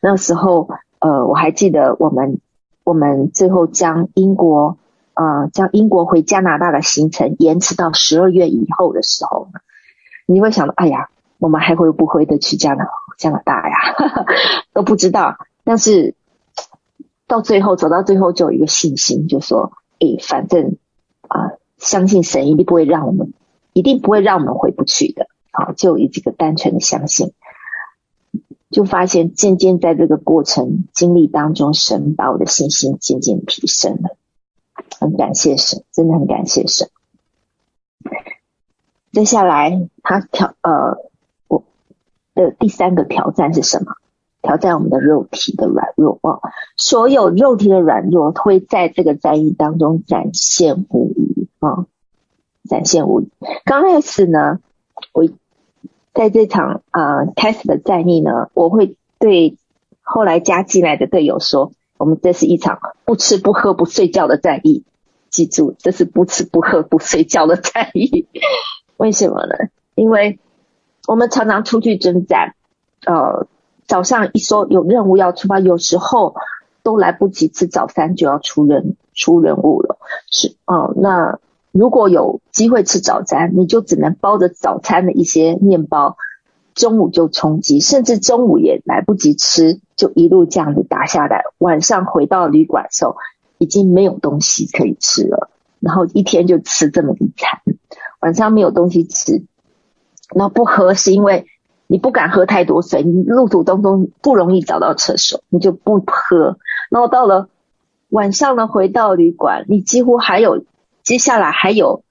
[0.01, 0.67] 那时候，
[0.99, 2.41] 呃，我还记得我们
[2.83, 4.77] 我们最后将英国
[5.13, 9.47] 呃将英国回加拿大的行程延迟到十二月以后的时候，
[10.25, 11.09] 你会想到，哎呀。
[11.41, 12.85] 我们还会不会的去加拿
[13.17, 13.75] 加拿大呀？
[14.75, 15.37] 都不知道。
[15.63, 16.13] 但是
[17.27, 20.75] 到最后走到最后，就有一个信心，就说：诶，反正
[21.29, 23.33] 啊、相信神一定不会让我们，
[23.73, 25.27] 一定不会让我们回不去的。
[25.51, 27.31] 啊，就以这个单纯的相信，
[28.69, 34.15] 就发现渐渐在这个过程经历当中，神把我的信心渐渐提升了。
[34.99, 36.89] 很感谢神，真的很感谢神。
[39.11, 41.09] 接下来他挑呃。
[41.47, 41.63] 我
[42.35, 43.93] 的第三个挑战是什么？
[44.41, 46.39] 挑战我们的肉体的软弱啊！
[46.77, 51.85] 所有肉体的软弱会在这个战役当中展现无遗啊，
[52.69, 53.29] 展现无遗。
[53.65, 54.59] 刚开始呢，
[55.13, 55.25] 我
[56.13, 59.57] 在这场啊、呃、开始的战役呢，我会对
[60.01, 64.83] 后来加进来的队友说：“我们这是一场不吃不喝不睡觉的战役，
[65.29, 68.27] 记住，这是不吃不喝不睡觉的战役。
[68.97, 69.53] 为什么呢？
[69.95, 70.39] 因为。”
[71.07, 72.53] 我们常常出去征战，
[73.03, 73.47] 呃，
[73.87, 76.35] 早上一说有任务要出发，有时候
[76.83, 79.97] 都来不及吃早餐就要出任出任务了。
[80.29, 81.39] 是，哦、那
[81.71, 86.17] 如果有机会吃早餐，你就只能包着早餐的一些面包，
[86.73, 91.43] 中午就充饥，甚至中午也来不及吃，就一路这样子打下来。
[91.57, 93.15] 晚上回到旅馆的时候，
[93.57, 97.61] 已经没有东西可以吃了，然后一天就吃这么一餐，
[98.19, 99.43] 晚上没有东西吃。
[100.33, 101.45] 那不喝是因为
[101.87, 106.57] 你不敢喝太多水，你路途当中不容易找到厕所，你就不喝。
[106.89, 107.49] 然后到了
[108.09, 110.63] 晚上呢，回到旅馆，你几乎还有
[111.09, 112.03] 接下来还有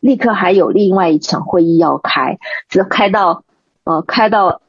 [0.00, 2.38] 立刻还有另外一场会议要开，
[2.70, 3.44] 只开到
[3.84, 4.62] 呃开到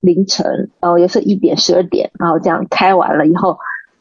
[0.00, 3.58] 凌晨，然后也是一点十二点，然后这样开完了以后，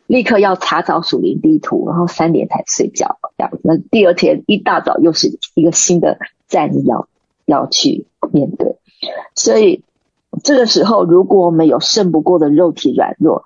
[0.08, 3.60] 立刻要查找属灵地图，然后三点才睡觉，这样子。
[3.66, 7.10] 那第二天一大早又是一个新的战役要。
[7.46, 8.78] 要去面对，
[9.36, 9.84] 所以
[10.42, 13.44] 这个时候，如果我们有胜不过的肉体软弱，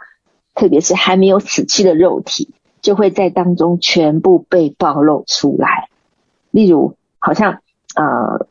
[0.53, 2.53] 特别是还没有死去的肉体，
[2.85, 5.89] 就会在当中全部被暴露出来。
[6.51, 7.61] 例如，好像
[7.95, 8.45] 呃，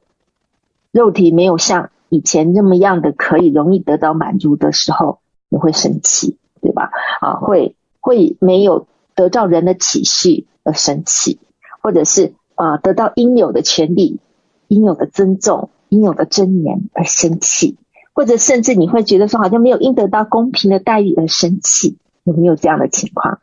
[0.90, 6.90] 肉体没有像以前那么样的可以容易得到满足的时候，你会生气，对吧？
[7.20, 11.38] 啊，会会没有得到人的体恤而生气，
[11.80, 14.18] 或者是啊、得到应有的权利、
[14.66, 17.76] 应有的尊重、应有的尊严而生气。
[18.12, 23.38] 或者甚至你会觉得说，好像没有应得到公平的待遇而生气，有没有这样的情况？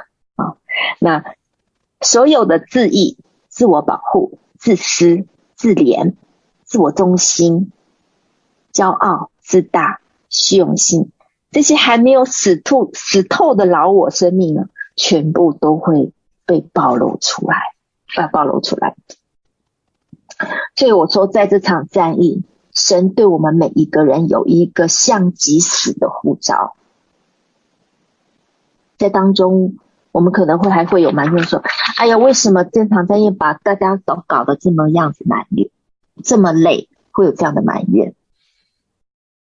[0.99, 1.23] 那
[2.01, 6.13] 所有的自义、自我保护、自私、自怜、
[6.63, 7.71] 自我中心、
[8.73, 11.11] 骄傲、自大、虚荣心，
[11.51, 16.11] 这些还没有死透、死透的老我生命呢，全部都会
[16.45, 17.73] 被暴露出来，
[18.15, 18.95] 啊，暴露出来。
[20.75, 22.43] 所以我说，在这场战役。
[22.73, 26.77] 神对我们每一个人有一个像极死的呼召，
[28.97, 29.75] 在当中，
[30.11, 31.63] 我们可能会还会有埋怨说
[31.97, 35.71] ：“哎呀，为什么这场战役把大家都搞得这么样子难累，
[36.23, 38.15] 这么累？”会有这样的埋怨。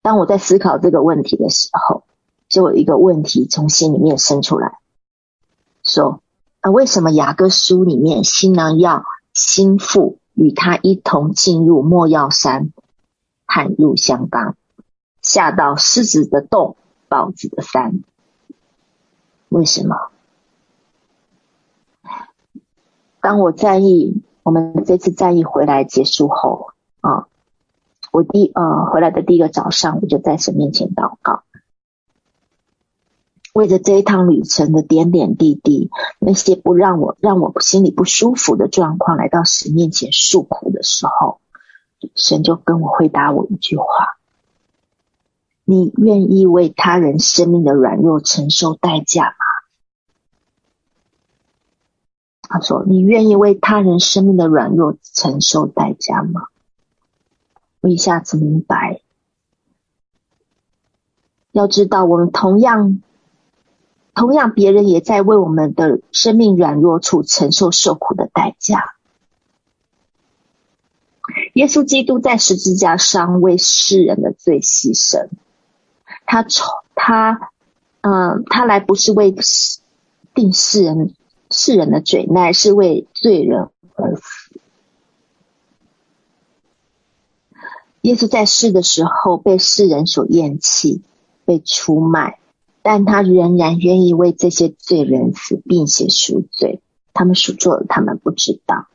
[0.01, 2.03] 当我在思考这个问题的时候，
[2.49, 4.79] 就有一个问题从心里面生出来，
[5.83, 6.21] 说
[6.61, 12.71] ：“啊，为什么雅各书里面新郎要心腹与他一同进入莫药山？”
[13.45, 14.55] 旱入香冈，
[15.21, 16.77] 下到狮子的洞，
[17.09, 18.01] 豹子的山。
[19.49, 20.10] 为什么？
[23.21, 27.27] 当我战役，我们这次战役回来结束后啊，
[28.11, 31.43] 我第呃回来的第一个早上，我就在神面前祷告，
[33.53, 41.39] 为着这一趟旅程的点点滴滴，那些不让我让我心里不舒服的状况，来到神面前诉苦的时候。
[42.15, 43.85] 神就跟我回答我一句话
[45.65, 49.45] ：“你愿意为他人生命的软弱承受代价吗？”
[52.51, 56.41] 他说：“你愿意为他人生命的软弱承受代价吗？”
[57.79, 59.01] 我一下子明白，
[61.53, 63.01] 要知道，我们同样，
[64.13, 68.95] 同样，别人也在为我们的生命软弱处承受受苦的代价。
[71.53, 75.29] 耶稣基督在十字架上为世人的罪牺牲，
[76.25, 77.51] 他从他，
[78.01, 79.33] 嗯、他来不是为
[80.33, 81.15] 定世人
[81.51, 84.59] 世人的罪，乃是为罪人而死。
[88.01, 91.03] 耶稣在世的时候被世人所厌弃，
[91.45, 92.39] 被出卖，
[92.81, 96.81] 但他仍然愿意为这些罪人死，并且赎罪。
[97.13, 98.87] 他们所做的，他们不知道。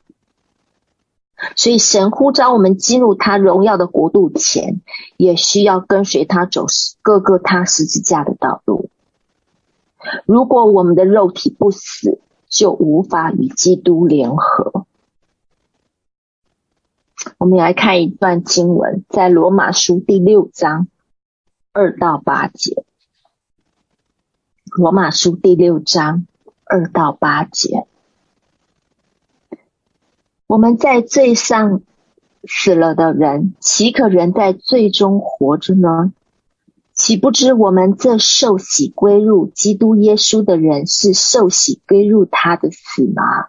[1.54, 4.80] 所以，神呼召我们进入他荣耀的国度前，
[5.18, 6.64] 也需要跟随他走
[7.02, 8.88] 各个他十字架的道路。
[10.24, 14.87] 如果我们的肉体不死，就无法与基督联合。
[17.38, 20.88] 我们来看一段经文，在罗马书第六章
[21.72, 22.85] 二到八节。
[24.64, 26.26] 罗马书第六章
[26.64, 27.87] 二到八节。
[30.46, 31.80] 我们在罪上
[32.44, 36.12] 死了的人，岂可仍在罪中活着呢？
[37.06, 43.46] 岂不知我们这受洗归入基督耶稣的人，是受洗归入他的死吗？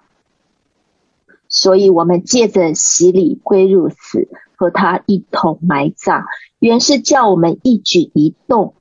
[1.50, 6.26] 所以，我们借着洗礼归入死，和他一同埋葬，
[6.60, 8.76] 原是叫我们一举一动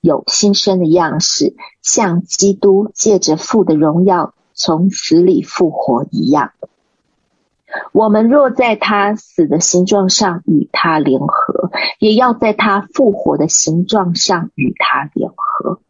[0.00, 6.52] 有新生的样式，像基督借着父的荣耀从死里复活一样。
[7.92, 15.80] 我们若在他死的形状上与他联合，也要在他复活的形状上与他联合，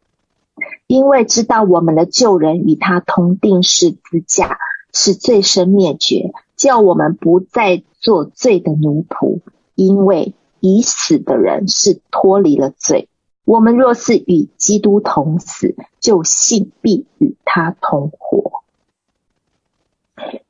[0.89, 4.59] 因为知道我们的旧人与他同钉十字架，
[4.93, 9.41] 使罪身灭绝，叫我们不再做罪的奴仆。
[9.77, 13.09] 因为已死的人是脱离了罪。
[13.45, 18.65] 我们若是与基督同死，就信必与他同活。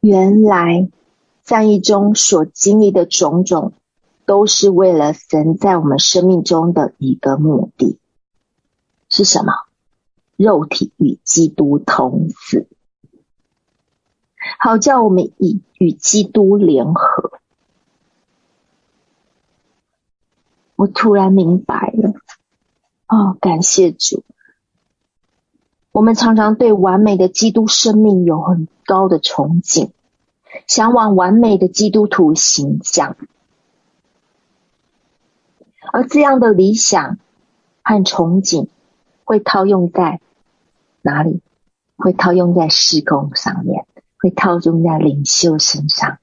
[0.00, 0.88] 原来。
[1.48, 3.72] 战役中所经历的种种，
[4.26, 7.98] 都是为了神在我们生命中的一个目的，
[9.08, 9.54] 是什么？
[10.36, 12.68] 肉体与基督同死，
[14.58, 17.40] 好叫我们以与基督联合。
[20.76, 22.10] 我突然明白了，
[23.06, 24.22] 哦，感谢主！
[25.92, 29.92] 我们常常对完美的基督生命有很高的憧憬。
[30.66, 33.16] 向往完美的基督徒形象，
[35.92, 37.18] 而这样的理想
[37.82, 38.68] 和憧憬
[39.24, 40.20] 会套用在
[41.02, 41.40] 哪里？
[41.96, 43.84] 会套用在事工上面，
[44.20, 46.18] 会套用在领袖身上。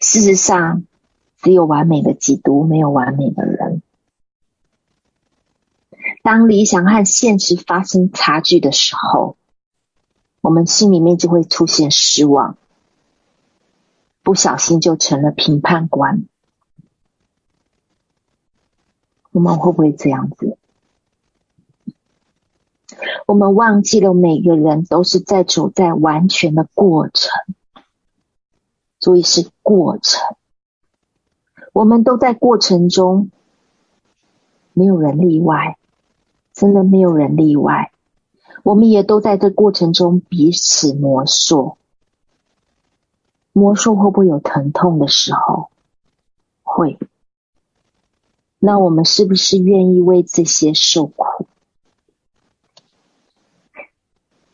[0.00, 0.82] 事实上，
[1.36, 3.82] 只有完美的基督，没有完美的人。
[6.24, 9.36] 当理想和现实发生差距的时候，
[10.44, 12.58] 我们心里面就会出现失望，
[14.22, 16.26] 不小心就成了评判官。
[19.32, 20.58] 我们会不会这样子？
[23.26, 27.32] 我们忘记了每个人都是在走在完全的过程，
[29.00, 30.20] 所以是过程。
[31.72, 33.30] 我们都在过程中，
[34.74, 35.78] 没有人例外。
[36.52, 37.90] 真的没有人例外，
[38.64, 41.76] 我们也都在这过程中彼此磨塑。
[43.52, 45.68] 磨塑会不会有疼痛的时候？
[46.62, 46.98] 会。
[48.58, 51.46] 那我们是不是愿意为这些受苦？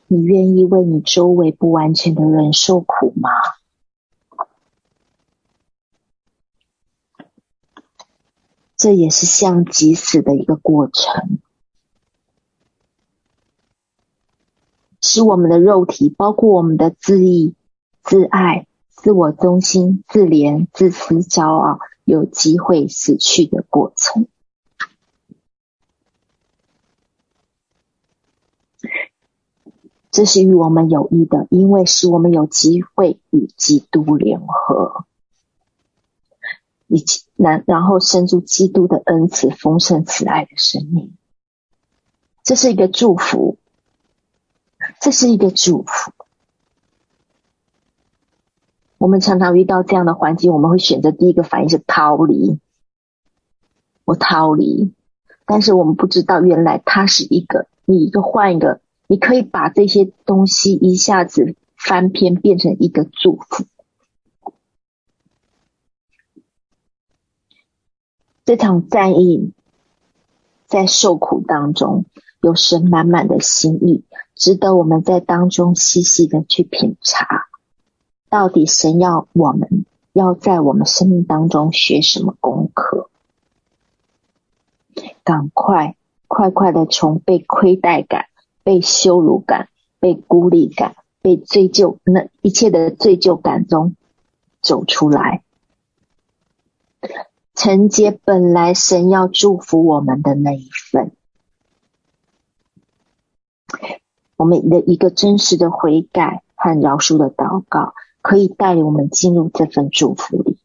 [0.09, 3.31] 你愿意为你周围不完全的人受苦吗？
[8.77, 11.39] 这也是像即死的一个过程。
[15.01, 17.55] 使我们的肉体，包括我们的自义、
[18.03, 24.29] 自爱、自我中心、自怜、自私、骄傲，有机会死去的过程。
[30.11, 35.07] 这是与我们有益的，因为使我们有机会与基督联合，
[36.89, 41.17] 以及然然后生出基督的恩慈、丰盛、慈爱的生命。
[42.43, 43.60] 这是一个祝福。
[45.01, 46.13] 这是一个祝福。
[48.99, 52.61] 我们常常遇到这样的环境，我们会选择第一个反应是逃离。
[54.05, 54.93] 我逃离，
[55.47, 63.65] 但是我们不知道，原来它是一个，你一个换一个，你可以把这些东西一下子翻篇，变成一个祝福。
[68.45, 69.53] 这场战役
[70.67, 72.05] 在受苦当中，
[72.43, 74.05] 有神满满的心意。
[74.41, 77.49] 值得我们在当中细细的去品察，
[78.31, 83.11] 到底神要我们要在我们生命当中学什么功课？
[85.25, 85.95] 赶快
[86.27, 88.29] 快快的从被亏待感、
[88.63, 93.95] 被羞辱感、被孤立感、被罪疚那一切的罪疚感中
[94.63, 95.43] 走出来，
[97.55, 101.10] 承接本来神要祝福我们的那一份。
[104.41, 110.57] 我们的一个真实的悔改和饶恕的祷告，可以带领我们进入这份祝福里。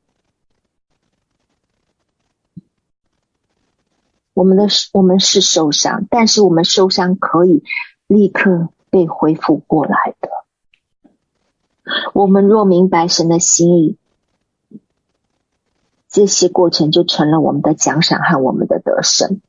[4.34, 7.66] 我们的我们是受伤，但是我们受伤可以
[8.08, 10.30] 立刻被恢复过来的。
[12.14, 13.98] 我们若明白神的心意，
[16.08, 19.42] 这些过程就成了我们的奖赏和我们的得胜。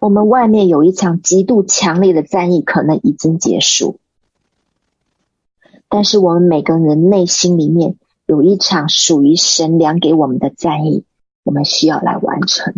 [0.00, 3.98] 我们外面有一场极度强烈的战役，可能已经结束，
[5.88, 11.04] 但是我们每个人内心里面有一场属于神量给我们的战役，
[11.42, 12.74] 我们需要来完成。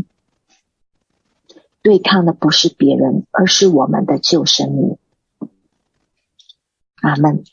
[1.82, 4.96] 对抗的不是别人，而是我们的旧生命。
[7.02, 7.44] 阿门。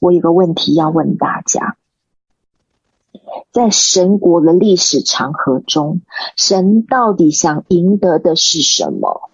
[0.00, 1.77] 我有个问题要问大家。
[3.50, 6.02] 在神国的历史长河中，
[6.36, 9.30] 神到底想赢得的是什么？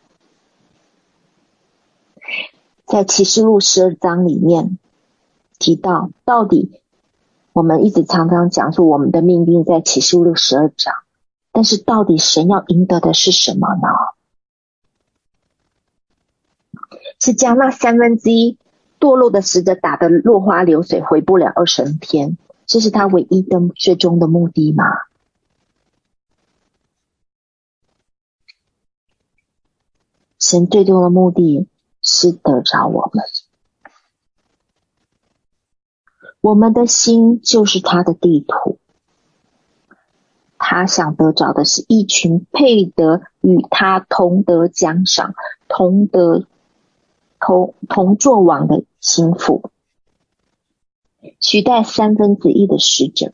[2.86, 4.78] 在启示录十二章里面
[5.58, 6.80] 提到，到底
[7.52, 10.94] 我们一直常常讲说我们的命定在启示录十二章，
[11.52, 13.88] 但是到底神要赢得的是什么呢？
[17.18, 18.58] 是将那三分之一
[19.00, 22.36] 堕落的使者打得落花流水，回不了二神天。
[22.66, 24.84] 这是他唯一的最终的目的吗？
[30.38, 31.68] 神最终的目的
[32.02, 33.24] 是得着我们，
[36.42, 38.78] 我们的心就是他的地图。
[40.58, 45.34] 他想得着的是一群配得与他同得奖赏、
[45.68, 46.46] 同得
[47.38, 49.70] 同同作王的心腹。
[51.40, 53.32] 取代三分之一的使者，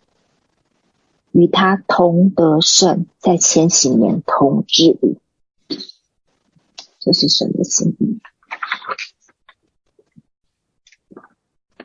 [1.32, 5.18] 与他同得胜，在千禧年同治理。
[6.99, 8.20] 这是神的心意。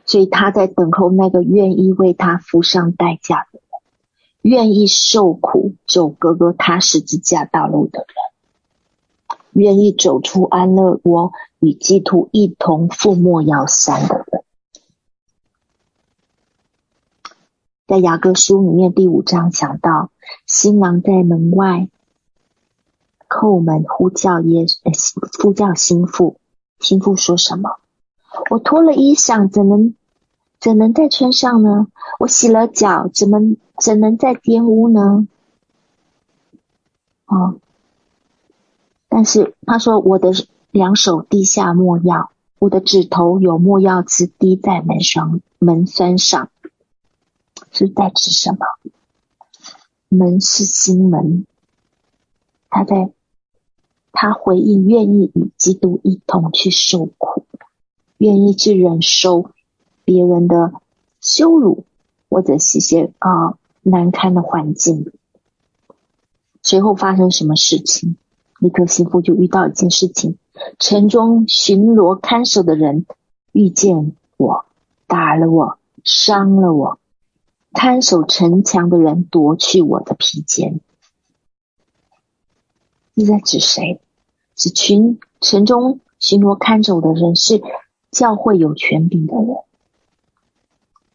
[0.04, 3.70] 所以他在等候那个愿意为他付上代价的人，
[4.42, 8.08] 愿意受苦走哥哥他十字架道路的人。
[9.52, 14.35] 愿意走出安乐窝，与基督一同赴没药山的人。
[17.86, 20.10] 在雅各书里面第五章讲到，
[20.44, 21.88] 新郎在门外
[23.28, 24.66] 叩门呼叫耶，
[25.40, 26.36] 呼叫新妇。
[26.80, 27.76] 新妇说什么？
[28.50, 29.94] 我脱了衣裳，怎能
[30.58, 31.86] 怎能再穿上呢？
[32.18, 33.38] 我洗了脚，怎么
[33.80, 35.28] 怎能再玷污呢？
[37.26, 37.60] 哦，
[39.08, 40.32] 但是他说，我的
[40.72, 46.50] 两手滴下墨药，我的指头有墨药汁滴在门栓门栓上。
[47.72, 48.58] 是在指什么？
[50.08, 51.46] 门是心门，
[52.70, 53.10] 他在，
[54.12, 57.44] 他回应愿意与基督一同去受苦，
[58.18, 59.50] 愿意去忍受
[60.04, 60.72] 别人的
[61.20, 61.84] 羞辱，
[62.30, 65.12] 或者是一些啊、难堪的环境。
[66.62, 68.16] 随后发生什么事情？
[68.58, 70.38] 尼克新妇就遇到一件事情：
[70.78, 73.06] 城中巡逻看守的人
[73.52, 74.64] 遇见我，
[75.06, 76.98] 打了我，伤了我。
[77.78, 80.80] 看守城墙的人夺去我的披肩，
[83.14, 84.00] 是在指谁？
[84.54, 87.60] 指群城中巡逻看守的人，是
[88.10, 89.56] 教会有权柄的人。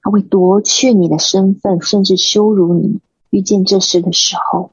[0.03, 3.01] 他会夺去你的身份，甚至羞辱你。
[3.31, 4.71] 遇见这事的时候，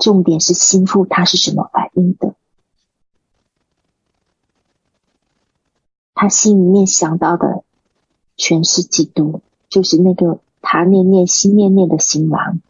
[0.00, 2.36] 重点是心腹他是什么反应的？
[6.14, 7.64] 他心里面想到的
[8.36, 9.42] 全是基督。
[9.70, 12.60] 就是那个他念念心念念的新郎，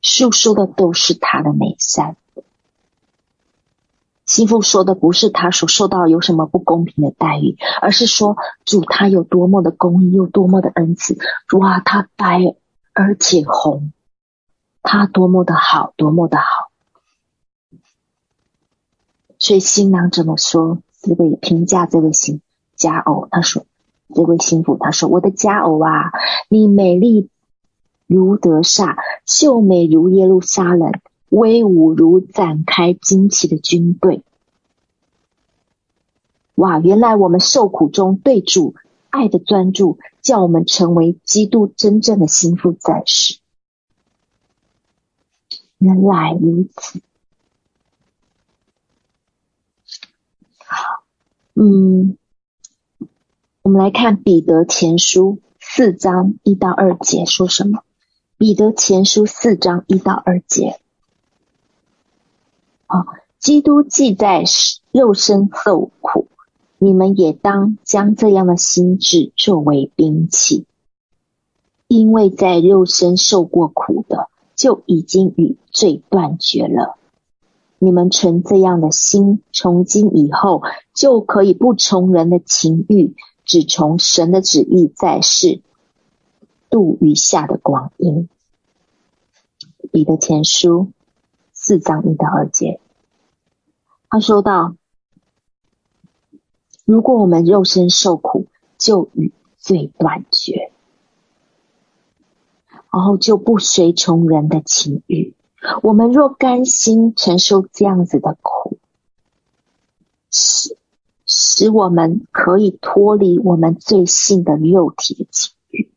[0.00, 2.16] 诉说的都是他的美善。
[4.24, 11.18] 新妇说的不是他所受到有什么不公平的待遇，而是说主他有多么的公义，有多么的恩慈。
[11.58, 12.40] 哇，他白
[12.94, 13.92] 而且红，
[14.80, 16.70] 他多么的好，多么的好。
[19.38, 20.78] 所以新郎怎么说？
[21.02, 22.40] 这位评价这位新
[22.76, 23.66] 佳偶，他说。
[24.14, 26.12] 这位新妇，她说：“我的佳偶啊，
[26.48, 27.28] 你美丽
[28.06, 28.96] 如德萨，
[29.26, 30.92] 秀美如耶路撒冷，
[31.28, 34.22] 威武如展开旌旗的军队。”
[36.56, 36.78] 哇！
[36.78, 38.74] 原来我们受苦中对主
[39.08, 43.38] 爱的专注，叫我们成为基督真正的心腹战士。
[45.78, 47.00] 原来如此。
[51.54, 52.18] 嗯。
[53.62, 57.84] 我们来看彼得前书四章一到二节说什么？
[58.36, 60.80] 彼得前书四章一到二节，
[62.88, 63.06] 啊，
[63.38, 64.42] 基督既在
[64.90, 66.26] 肉身受苦，
[66.78, 70.66] 你们也当将这样的心志作为兵器，
[71.86, 76.98] 因为在肉身受过苦的，就已经与罪断绝了。
[77.78, 80.62] 你们存这样的心，从今以后
[80.96, 83.14] 就可以不从人的情欲。
[83.44, 85.60] 只从神的旨意在世
[86.70, 88.28] 度余下的光阴。
[89.90, 90.92] 彼得前书
[91.52, 92.80] 四章一到二节，
[94.08, 94.74] 他说道
[96.86, 98.46] ：“如果我们肉身受苦，
[98.78, 100.72] 就与罪断绝，
[102.90, 105.34] 然后就不随从人的情欲。
[105.82, 108.78] 我们若甘心承受这样子的苦，
[110.30, 110.78] 是。”
[111.54, 115.90] 使我们可以脱离我们罪性的肉体的情欲，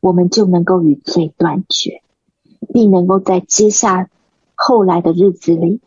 [0.00, 2.02] 我们就能够与罪断绝，
[2.72, 4.08] 并能够在接下
[4.54, 5.82] 后来的日子里，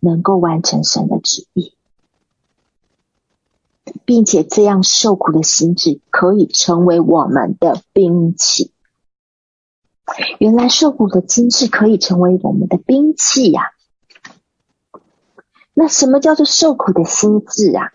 [0.00, 1.74] 能够完成神的旨意，
[4.04, 8.72] 并且这样受苦的心志可以成为我们的兵器。
[10.40, 13.62] 原来受苦的心志可以成为我们的兵器呀！
[15.80, 17.94] 那什么叫做受苦的心志啊？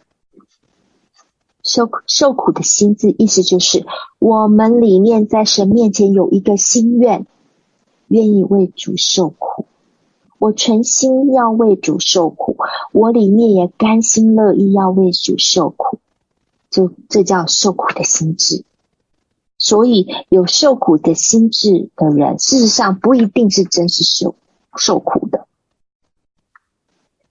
[1.62, 3.86] 受受苦的心志，意思就是
[4.18, 7.28] 我们里面在神面前有一个心愿，
[8.08, 9.68] 愿意为主受苦。
[10.40, 12.58] 我全心要为主受苦，
[12.92, 16.00] 我里面也甘心乐意要为主受苦，
[16.72, 18.64] 就这叫受苦的心志。
[19.60, 24.34] 所以有受苦的心志的人，事实上不一定是真是受
[24.76, 25.45] 受苦的。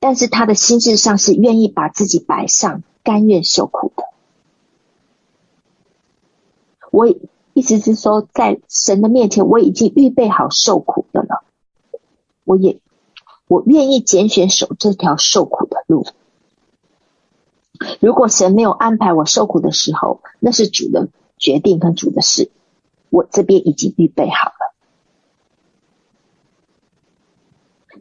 [0.04, 4.04] 但是他的心智上是愿意把自己摆上，甘愿受苦的。
[6.90, 11.42] 我意思是说，在神的面前，我已经预备好受苦的了。
[12.44, 12.82] 我也
[13.48, 16.04] 我愿意拣选走这条受苦的路。
[17.98, 22.50] 如果神没有安排我受苦的时候，那是主的决定跟主的事，
[23.08, 24.74] 我这边已经预备好了。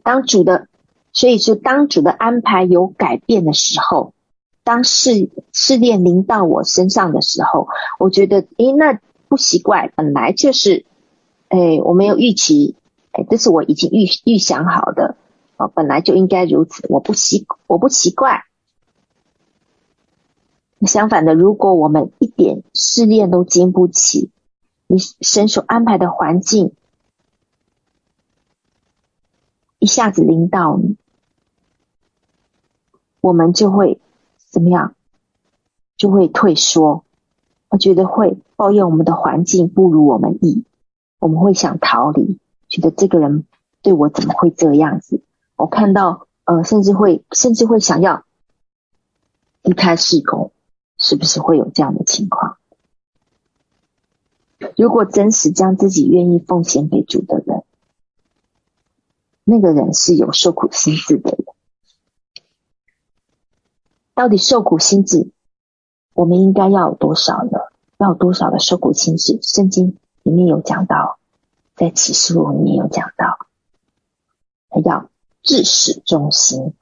[0.02, 0.68] 当主的，
[1.14, 4.12] 所以说当主的安排有改变的时候，
[4.64, 10.84] 当试试炼临到我身上的时候，我觉得，诶，那不奇怪，本来就是，
[11.48, 12.76] 诶，我没有预期，
[13.12, 15.16] 诶，这是我已经预预想好的，
[15.56, 18.42] 哦，本来就应该如此，我不奇，我不奇怪。
[20.80, 24.30] 相反的，如果我们一点试炼都经不起，
[24.86, 26.72] 你神所安排的环境
[29.78, 30.96] 一下子临到你，
[33.24, 33.98] 我们就会
[34.50, 34.94] 怎么样？
[35.96, 37.04] 就会退缩，
[37.70, 40.64] 我觉得会抱怨我们的环境不如我们意，
[41.20, 43.46] 我们会想逃离，觉得这个人
[43.80, 45.22] 对我怎么会这样子？
[45.56, 48.24] 我看到呃，甚至会甚至会想要
[49.62, 50.50] 离开事工。
[50.96, 52.58] 是不是会有这样的情况？
[54.76, 57.64] 如果真实将自己愿意奉献给主的人，
[59.42, 61.53] 那个人是有受苦心智的人。
[64.14, 65.30] 到底受苦心智，
[66.12, 67.58] 我们应该要有多少呢？
[67.98, 69.38] 要有多少的受苦心智？
[69.42, 71.18] 圣经里面有讲到，
[71.74, 73.46] 在启示录里面有讲到，
[74.84, 75.10] 要
[75.42, 76.74] 至死忠心。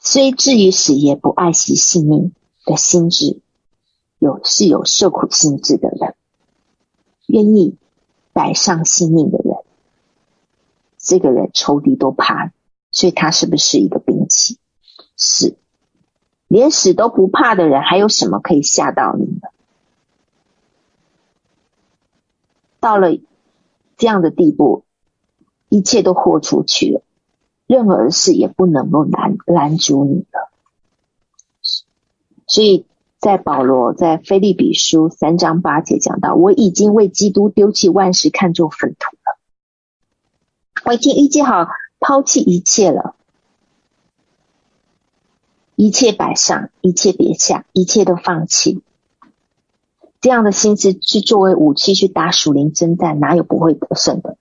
[0.00, 2.32] 虽至于死，也不爱惜性命
[2.64, 3.40] 的心智，
[4.18, 6.14] 有是有受苦心智的人，
[7.26, 7.76] 愿意
[8.32, 9.56] 摆上性命的人，
[10.96, 12.52] 这个人仇敌都怕，
[12.96, 14.58] 所以他是不是一个兵器？
[15.18, 15.58] 是，
[16.48, 19.50] 连死都不怕的人，还有什么可以吓到你呢？
[22.80, 23.10] 到了
[23.98, 24.86] 这样的地步，
[25.68, 27.02] 一切都豁出去了。
[27.66, 30.50] 任何事也不能够拦拦阻你了，
[32.46, 32.86] 所以
[33.18, 39.38] 在保罗在腓立比书三章八节讲到，我已经为基督丢弃万事，看作粪土了。
[40.86, 41.66] 我已经预计好
[41.98, 43.16] 抛弃一切了，
[45.74, 48.82] 一切摆上，一切别下，一切都放弃。
[50.20, 54.36] 这样的心思去作为武器去打属灵征战，哪有不会得胜的？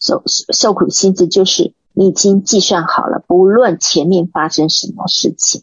[0.00, 5.62] 受受苦心智就是你已经计算好了，不论前面发生什么事情，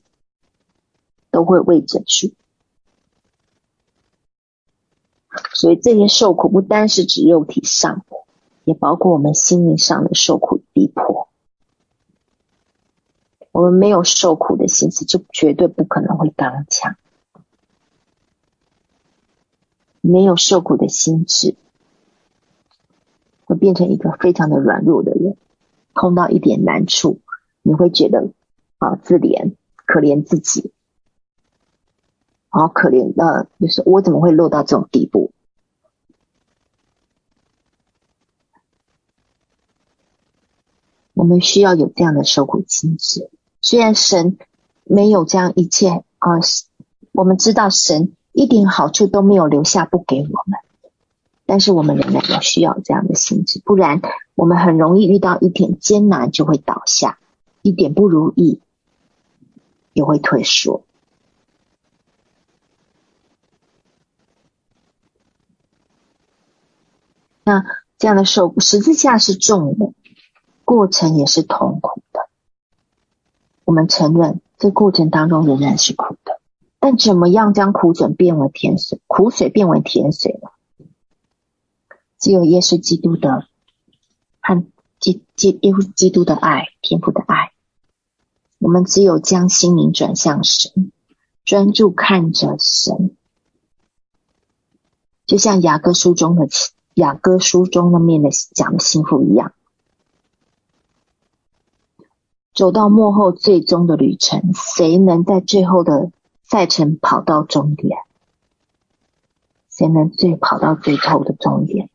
[1.30, 2.36] 都会为着去。
[5.54, 8.18] 所以这些受苦不单是指肉体上的，
[8.64, 11.30] 也包括我们心灵上的受苦逼迫。
[13.52, 16.96] 我们没有受苦的心思，就绝对不可能会刚强。
[20.02, 21.56] 没有受苦的心智。
[23.46, 25.36] 会变成一个非常的软弱的人，
[25.96, 27.20] 碰到一点难处，
[27.64, 28.30] 你会觉得
[28.78, 29.56] 啊自怜，
[29.88, 30.72] 可怜自己，
[32.50, 35.32] 好可怜的，就是我怎么会落到这种地步？
[41.14, 43.30] 我们需要有这样的受苦心志。
[43.62, 44.38] 虽然神
[44.84, 46.40] 没有这样一切啊，
[47.12, 50.60] 我们知道神一点好处都没有留下不给我们。
[51.46, 54.02] 但是我们仍然有需要这样的心志，不然
[54.36, 57.20] 我们很容易遇到一点艰难就会倒下，
[57.62, 58.62] 一点不如意
[59.94, 60.84] 也会退缩。
[67.50, 67.66] 那
[67.98, 69.92] 这样的受，十字架是重的，
[70.66, 72.30] 过程也是痛苦的。
[73.66, 76.40] 我们承认这过程当中仍然是苦的，
[76.80, 79.02] 但怎么样将苦水变为甜水？
[79.08, 80.52] 苦水变为甜水了。
[82.20, 83.48] 只有耶稣基督的
[84.42, 84.64] 和
[85.00, 87.52] 基基耶稣基督的爱，天父的爱。
[88.60, 90.92] 我们只有将心灵转向神，
[91.46, 93.18] 专注看着神，
[95.26, 96.48] 就像雅各书中的
[96.96, 99.54] 雅歌书中的面的讲的幸福一样，
[102.54, 106.12] 走到幕后最终的旅程，谁能在最后的
[106.44, 108.00] 赛程跑到终点？
[109.70, 111.90] 谁能最跑到最后的终点？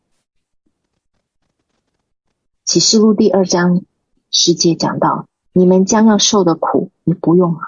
[2.65, 3.83] 启示录第二章
[4.31, 7.59] 十节讲到：你们将要受的苦，你不用，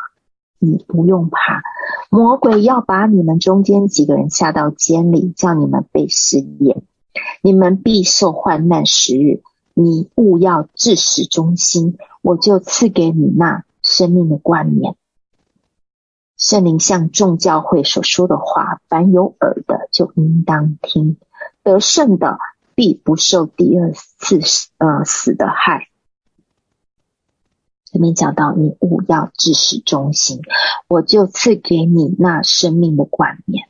[0.59, 1.63] 你不用怕。
[2.09, 6.83] 魔鬼要把你们中间几个人下到监里，叫你们被试验。
[7.43, 9.43] 你们必受患难时日。
[9.75, 14.95] 你勿要至死忠心，我就赐给你那生命的冠冕。
[16.37, 21.17] 圣灵向众教会所说的话，凡有耳的就应当听。
[21.63, 22.39] 得胜的。
[22.79, 24.39] 必不受第二次
[24.77, 25.89] 呃死的害。
[27.87, 30.43] 这边讲到，你勿要至死忠心，
[30.87, 33.67] 我就赐给你那生命的冠冕。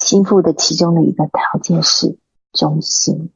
[0.00, 2.16] 心腹的其中的一个条件是
[2.52, 3.30] 忠心，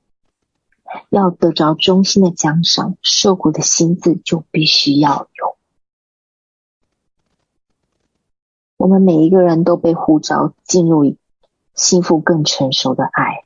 [1.09, 5.57] 要得着忠心的奖赏，受苦的心志就必须要有。
[8.77, 11.17] 我们每一个人都被呼召进入
[11.75, 13.45] 心腹更成熟的爱。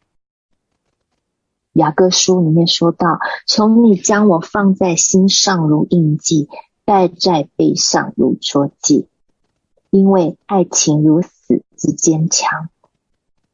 [1.73, 6.49] 雅各书里面说到：“求你将我放在心上如印记，
[6.85, 9.07] 带在背上如戳记，
[9.91, 12.71] 因为爱情如死之坚强。”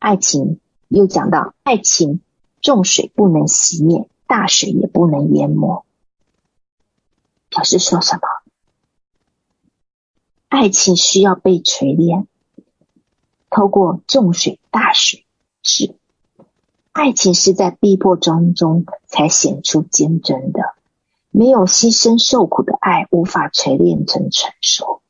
[0.05, 2.21] 爱情又讲到，爱情
[2.61, 5.87] 重水不能熄灭，大水也不能淹没。
[7.49, 8.21] 表示说什么？
[10.51, 12.27] 爱情需要被锤炼，
[13.49, 15.25] 透过重水、大水，
[15.63, 15.95] 是
[16.93, 20.75] 爱情是在逼迫当中才显出坚贞的。
[21.31, 25.01] 没有牺牲受苦的爱，无法锤炼成成熟。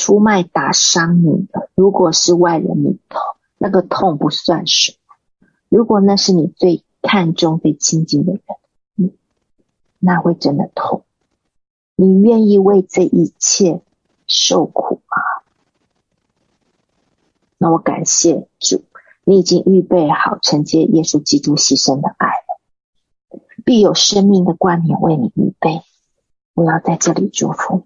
[0.00, 3.20] 出卖打伤你的，如果是外人，你痛，
[3.58, 4.96] 那个痛不算什么。
[5.68, 8.40] 如果那是你最看重、最亲近的人，
[8.94, 9.14] 你
[9.98, 11.04] 那会真的痛。
[11.96, 13.82] 你愿意为这一切
[14.26, 15.44] 受苦吗？
[17.58, 18.84] 那我感谢主，
[19.24, 25.82] 你已经预备好承接耶稣基督牺牲的爱了，必有生命的冠冕为你预备。
[26.54, 27.84] 我要在这里祝福。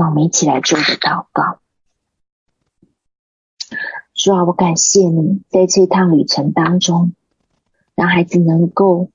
[0.00, 1.60] 那我们一起来做个祷告。
[4.14, 7.12] 主啊，我感谢你在这趟旅程当中，
[7.94, 9.10] 让孩子能够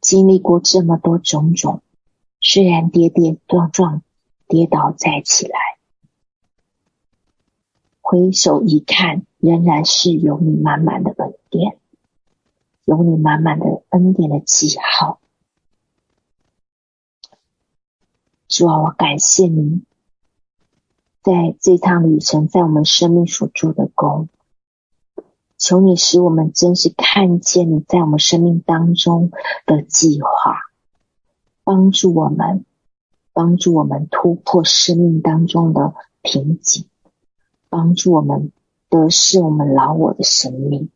[0.00, 1.82] 经历过这么多种种，
[2.40, 4.02] 虽然跌跌撞撞、
[4.48, 5.58] 跌倒再起来，
[8.00, 11.76] 回首一看，仍然是有你满满的恩典，
[12.86, 15.20] 有你满满的恩典的记号。
[18.48, 19.82] 主啊，我感谢你。
[21.22, 24.28] 在这趟旅程，在我们生命所做的工，
[25.58, 29.30] 求你使我们真实看见你在我们生命当中
[29.66, 30.56] 的计划，
[31.62, 32.64] 帮助我们，
[33.34, 36.86] 帮助我们突破生命当中的瓶颈，
[37.68, 38.50] 帮助我们
[38.88, 40.90] 得胜我们老我的生命。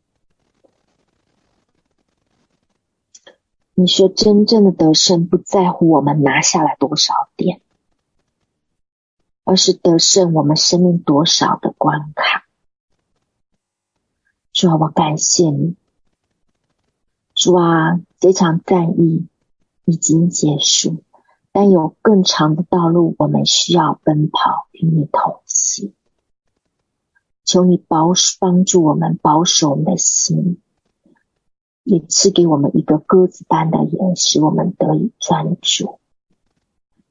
[3.74, 7.60] 你说，真正的得胜不在乎我们拿下来多少点。
[9.44, 12.44] 而是得胜我们生命多少的关卡。
[14.52, 15.76] 主啊，我感谢你。
[17.34, 19.26] 主啊，这场战役
[19.84, 21.02] 已经结束，
[21.52, 25.92] 但有更长的道路我们需要奔跑，与你同行。
[27.44, 30.62] 求你保守帮助我们，保守我们的心，
[31.82, 35.98] 也赐给我们一个鸽子般的眼，使我们得以专注。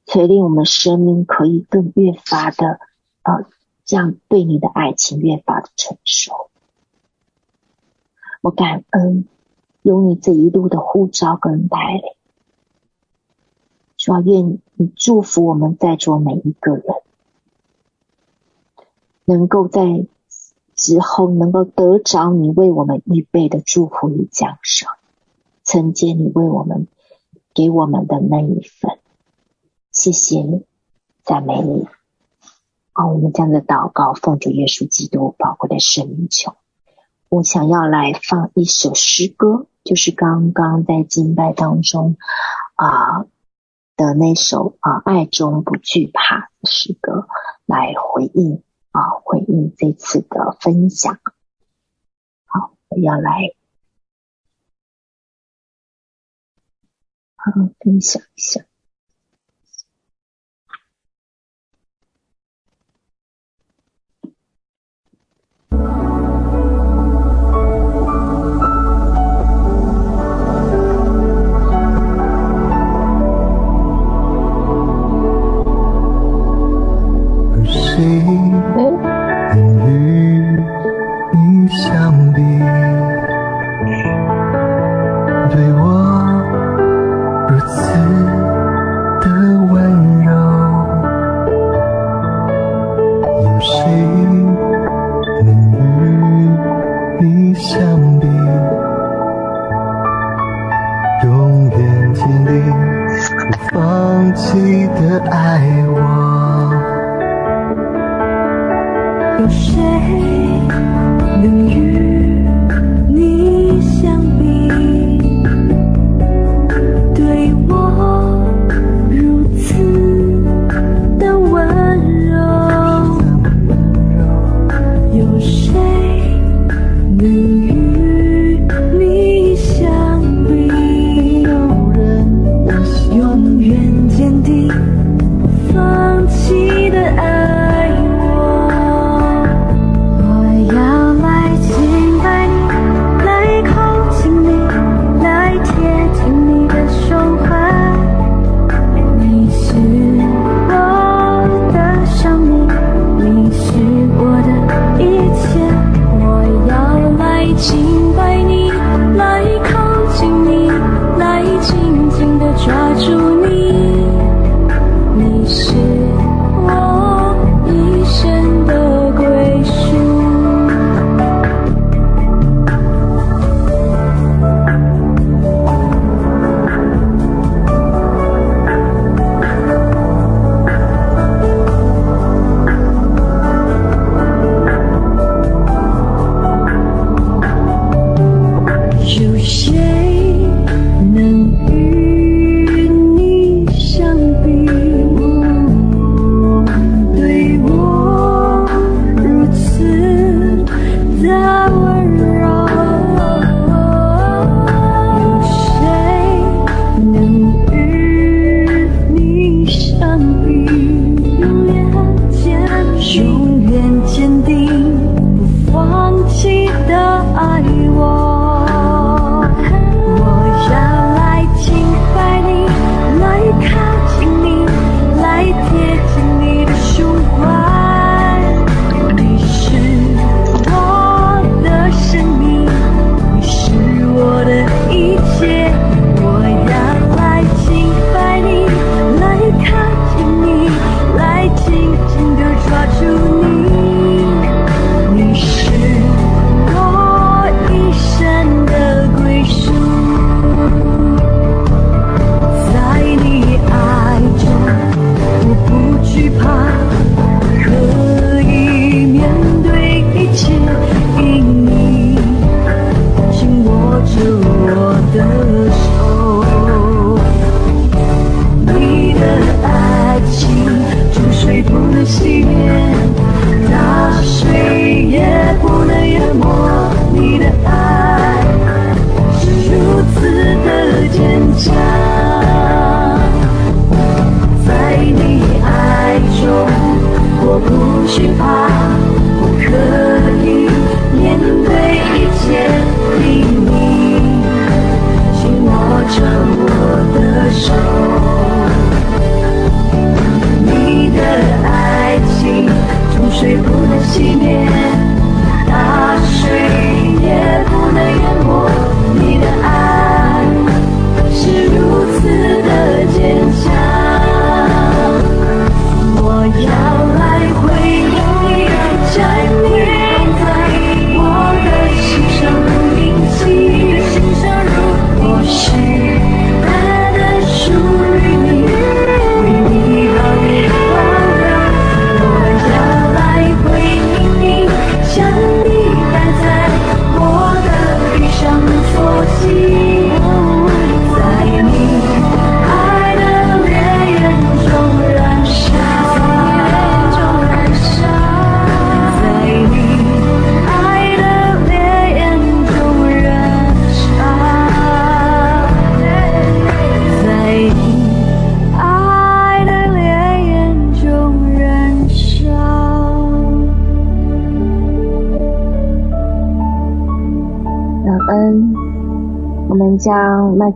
[0.06, 2.78] 锤炼我们生命，可以更越发的，
[3.22, 3.46] 呃，
[3.84, 6.50] 这样对你的爱情越发的成熟。
[8.42, 9.26] 我感恩
[9.82, 12.02] 有你这一路的呼召跟带领，
[13.96, 16.84] 主要愿你祝福我们在座每一个人，
[19.24, 20.06] 能够在
[20.74, 24.96] 之后能够得着你为我们预备的祝福与奖赏，
[25.64, 26.88] 承接你为我们
[27.54, 28.98] 给我们的那一份。
[30.04, 30.66] 谢谢你，
[31.22, 31.88] 赞美你。
[32.92, 36.54] 好，我们这样的祷告，奉主耶稣基督宝贵的圣名求。
[37.30, 42.18] 我想要来放一首诗歌，就是刚刚在敬拜当中
[42.74, 43.22] 啊、
[43.96, 47.26] 的那首啊、“爱中不惧怕”的诗歌，
[47.64, 51.18] 来回应啊、回应这次的分享。
[52.44, 53.54] 好，我要来
[57.36, 58.66] 好分享一下。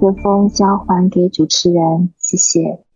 [0.08, 2.87] 麦克风交还给主持人，谢谢。